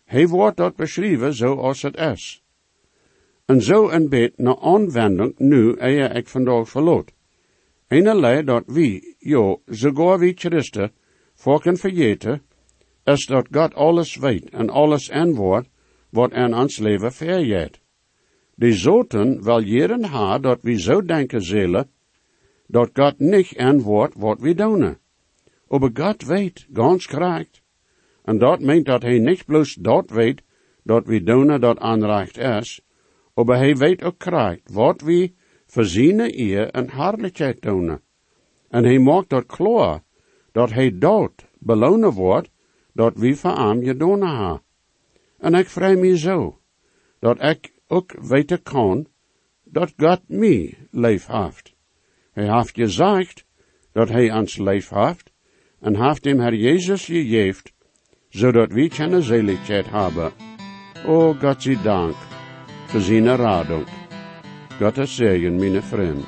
Hij 0.05 0.29
wordt 0.29 0.57
dat 0.57 0.76
beschreven 0.76 1.35
zoals 1.35 1.83
het 1.83 1.96
is. 1.96 2.42
En 3.46 3.62
zo 3.62 3.88
een 3.90 4.09
beetje 4.09 4.42
naar 4.42 4.59
aanwending 4.59 5.38
nu 5.38 5.74
eer 5.78 6.16
ik 6.16 6.28
vandaag 6.28 6.68
verloot. 6.68 7.12
Een 7.88 8.16
lei 8.16 8.44
dat 8.44 8.64
wie, 8.66 9.16
jo, 9.18 9.62
sogar 9.66 10.18
wie 10.18 10.32
Christen, 10.35 10.90
volken 11.35 11.76
vergeten, 11.76 12.42
is 13.04 13.26
dat 13.26 13.46
God 13.50 13.74
alles 13.74 14.16
weet 14.16 14.50
en 14.50 14.70
alles 14.70 15.11
antwoord 15.11 15.68
wat 16.11 16.32
in 16.32 16.54
ons 16.54 16.78
leven 16.78 17.12
verjeet. 17.12 17.80
De 18.54 18.72
zoten 18.72 19.44
wel 19.44 19.62
jeren 19.62 20.04
ha 20.04 20.38
dat 20.38 20.59
we 20.62 20.80
zo 20.80 21.04
denken 21.04 21.42
zullen, 21.42 21.90
dat 22.66 22.90
Gott 22.92 23.18
nicht 23.18 23.59
antwoordt 23.59 24.14
wat 24.14 24.40
we 24.40 24.54
doen. 24.54 24.96
Aber 25.68 25.90
Gott 25.94 26.26
weet, 26.26 26.66
ganz 26.72 27.06
korrekt. 27.06 27.62
En 28.24 28.38
dat 28.38 28.61
meint 28.61 28.87
dat 28.87 29.02
hij 29.02 29.18
niet 29.18 29.44
bloos 29.44 29.74
dat 29.74 30.11
weet, 30.11 30.42
dat 30.82 31.06
we 31.06 31.22
doen 31.22 31.61
dat 31.61 31.78
aanrecht 31.78 32.38
is, 32.38 32.80
aber 33.37 33.57
hij 33.57 33.77
weet 33.77 34.03
ook 34.03 34.18
korrekt 34.18 34.72
wat 34.72 35.01
we 35.01 35.33
zijn 35.66 36.20
eer 36.20 36.70
en 36.70 36.88
hartelijkheid 36.88 37.62
doen. 37.62 38.01
En 38.68 38.85
hij 38.85 38.99
maakt 38.99 39.29
dat 39.29 39.46
klaar, 39.46 40.03
dat 40.53 40.72
hij 40.72 40.99
dat 40.99 41.33
belonen 41.59 42.12
wordt, 42.12 42.51
dat 42.92 43.16
we 43.16 43.37
voor 43.37 43.59
hem 43.59 43.85
gedaan 43.85 44.22
hebben. 44.22 44.62
En 45.38 45.55
ik 45.55 45.68
vraag 45.68 45.96
me 45.96 46.18
zo, 46.18 46.61
dat 47.18 47.42
ik 47.42 47.72
ook 47.87 48.14
weten 48.20 48.62
kan, 48.62 49.07
dat 49.64 49.92
God 49.96 50.20
mij 50.27 50.79
leef 50.90 51.27
heeft. 51.27 51.75
Hij 52.33 52.57
heeft 52.57 52.75
gezegd 52.75 53.44
dat 53.92 54.09
hij 54.09 54.33
ons 54.33 54.57
leef 54.57 54.88
heeft, 54.88 55.33
en 55.81 56.03
heeft 56.05 56.25
hem 56.25 56.38
Herr 56.38 56.55
Jezus 56.55 57.05
gegeven, 57.05 57.70
zodat 58.29 58.72
we 58.72 58.88
keine 58.88 59.22
zeligheid 59.22 59.90
hebben. 59.90 60.33
O 61.07 61.35
God 61.35 61.62
zij 61.62 61.83
dank 61.83 62.14
voor 62.87 63.01
zijn 63.01 63.37
radung. 63.37 63.87
Gottes 64.79 65.14
zegen, 65.14 65.57
mijn 65.57 65.83
vriend. 65.83 66.25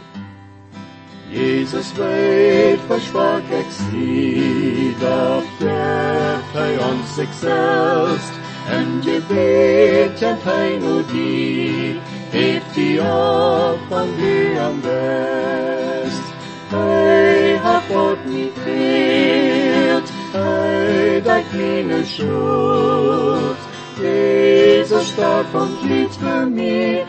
Jesus 1.29 1.93
weet 1.93 2.79
versprach 2.87 3.39
ik 3.39 3.67
zie, 3.91 4.95
doch 4.99 5.43
geeft 5.59 6.53
hij 6.53 6.79
ons 6.79 7.15
zichzelf. 7.15 8.39
En 8.69 9.03
gebet 9.03 10.19
kent 10.19 10.43
hij 10.43 10.79
nu 10.79 11.03
die, 11.13 11.99
heeft 12.31 12.75
die 12.75 13.01
op 13.01 13.79
van 13.89 14.17
wie 14.17 14.59
am 14.61 14.81
best. 14.81 16.23
Hij 16.69 17.57
hat 17.63 17.83
God 17.91 18.17
niet 18.25 18.53
veert, 18.65 20.11
hij 20.33 21.23
dekt 21.23 21.53
meine 21.53 22.05
schuld. 22.05 23.58
Jezus 24.01 25.09
starb 25.09 25.53
und 25.55 25.83
litt 25.89 26.15
für 26.15 26.47
mich, 26.47 27.05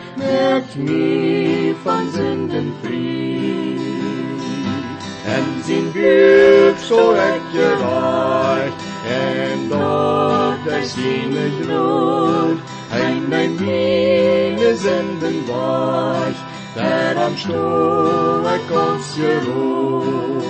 mich 0.76 1.76
von 1.84 2.10
Sünden. 2.12 2.72
En 5.26 5.62
zijn 5.64 5.92
buik 5.92 6.78
zo 6.78 7.12
ik 7.12 7.42
gereicht, 7.52 8.74
en 9.06 9.68
dort 9.68 10.66
er 10.66 10.84
seine 10.84 11.50
Glut, 11.60 12.58
ein 12.90 13.28
mein 13.28 13.54
meine 13.54 14.76
Sünden 14.76 15.46
weich, 15.48 16.40
der 16.74 17.16
am 17.16 17.36
Stock 17.36 18.70
uns 18.70 19.14
geruht. 19.14 20.42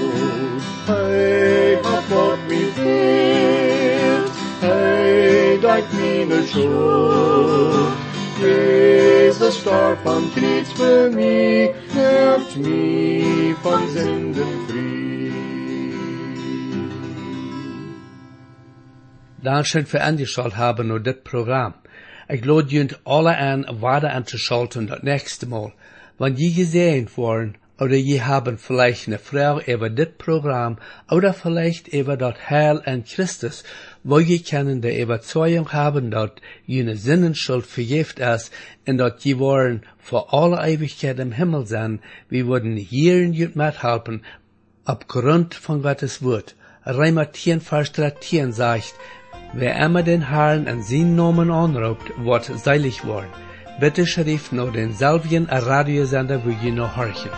Hey, 0.87 1.77
hat 1.83 2.05
Gott 2.11 2.39
mich 2.49 2.75
dein 5.71 5.85
meine 5.93 6.43
Schuld. 6.49 7.93
Jesus 8.41 9.59
starb 9.61 10.05
am 10.07 10.25
Kreuz 10.35 10.69
für 10.79 11.11
mich, 11.11 11.71
hilft 11.97 12.57
mich 12.57 13.57
von 13.63 13.83
Sünden 13.95 14.53
frei. 14.67 15.33
Dankeschön 19.43 19.87
für 19.87 20.03
angeschaut 20.03 20.57
haben 20.57 20.89
nur 20.89 21.01
das 21.01 21.23
Programm. 21.25 21.75
Ich 22.29 22.45
lade 22.45 22.69
junt 22.75 23.01
alle 23.05 23.37
an, 23.37 23.67
weiter 23.87 24.13
anzuschalten 24.13 24.87
das 24.87 25.03
nächste 25.03 25.47
Mal. 25.47 25.73
Wenn 26.19 26.37
je 26.37 26.51
gesehen 26.53 27.09
worden, 27.17 27.57
oder 27.81 27.97
je 27.97 28.21
haben 28.21 28.59
vielleicht 28.59 29.09
eine 29.09 29.19
Frage 29.19 29.73
über 29.73 29.89
das 29.89 30.11
Programm, 30.19 30.77
oder 31.11 31.33
vielleicht 31.33 31.89
über 31.89 32.17
das 32.19 32.35
Heil 32.51 32.83
an 32.85 33.05
Christus, 33.05 33.65
wo 34.03 34.19
je 34.19 34.39
können 34.39 34.81
die 34.81 35.01
Überzeugung 35.01 35.73
haben, 35.73 36.11
dass 36.11 36.31
jene 36.67 36.97
Sinnenschuld 36.97 37.67
vergift 37.67 38.19
ist, 38.19 38.53
und 38.87 38.99
dass 38.99 39.23
je 39.25 39.39
wollen 39.39 39.83
vor 39.99 40.33
aller 40.33 40.67
Ewigkeit 40.67 41.19
im 41.19 41.33
Himmel 41.33 41.67
sein, 41.67 42.01
wir 42.29 42.47
würden 42.47 42.77
hier 42.77 43.23
in 43.23 43.33
jut 43.33 43.57
mithelfen, 43.57 44.25
aufgrund 44.85 45.55
von 45.55 45.83
Gottes 45.83 46.23
Wort. 46.23 46.57
Reimer 46.85 47.33
10, 47.33 47.61
Vers 47.61 47.93
13 47.93 48.53
sagt, 48.53 48.95
Wer 49.53 49.77
immer 49.85 50.03
den 50.03 50.29
Herrn 50.29 50.69
an 50.69 50.83
seinen 50.83 51.17
Namen 51.17 51.51
anruft, 51.51 52.07
wird 52.19 52.45
seilig 52.45 53.05
worden. 53.05 53.29
Bitte 53.81 54.07
schrift 54.07 54.53
noch 54.53 54.73
den 54.73 54.93
selben 54.93 55.47
Radiosender, 55.47 56.41
wo 56.45 56.51
ihr 56.51 56.73
noch 56.73 56.97
horchen. 56.97 57.31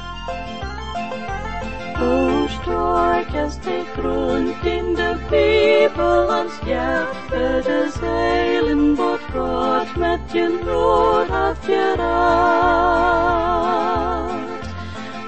Hoe 1.98 2.48
sterk 2.48 3.34
is 3.46 3.58
de 3.60 3.84
grond 3.94 4.64
in 4.64 4.91
de 5.32 5.88
Bibel 5.88 6.28
ons 6.28 6.52
ja, 6.64 7.06
het 7.30 7.66
is 7.66 7.94
heilen 8.00 8.94
wat 8.96 9.20
God 9.32 9.96
met 9.96 10.20
je 10.32 10.58
brood 10.64 11.26
heeft 11.28 11.64
geraad. 11.64 12.72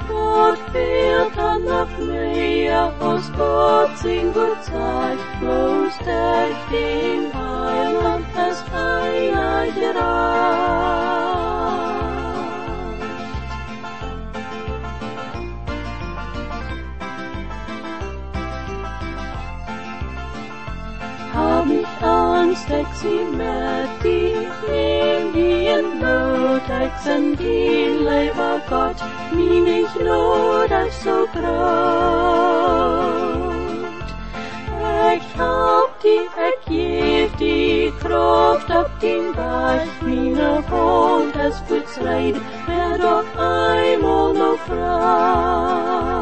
Wat 0.09 0.59
fehlt 0.73 1.35
dan 1.35 1.63
nog 1.63 1.89
meer 1.99 2.93
als 3.01 3.31
God 3.39 3.99
zijn 3.99 4.33
goed 4.35 4.65
zei, 4.65 5.17
bloos 5.41 5.99
echt 6.07 6.73
in 6.73 7.31
heiland 7.33 8.27
is 8.51 8.63
hij 8.71 9.71
geraad. 9.75 11.14
Seximati, 22.67 24.33
Indian 24.67 26.01
Notex 26.01 27.07
and 27.07 27.39
Lever 27.39 28.63
Gott, 28.71 28.99
Min 29.33 29.67
ich 29.67 29.95
nur 29.97 30.67
das 30.67 31.03
so 31.03 31.27
brot. 31.35 31.45
Ich 35.15 35.29
hab 35.39 36.01
die, 36.01 36.23
ich 36.49 36.59
geb 36.67 37.37
die 37.37 37.93
Kraft 38.01 38.71
ab 38.71 38.91
den 39.01 39.35
Bach, 39.35 39.85
Mine 40.01 40.65
Hand, 40.71 41.37
es 41.37 41.63
wird's 41.69 42.01
reid, 42.01 42.37
wer 42.67 42.97
doch 42.97 43.27
einmal 43.39 44.33
noch 44.33 44.59
fragt. 44.67 46.14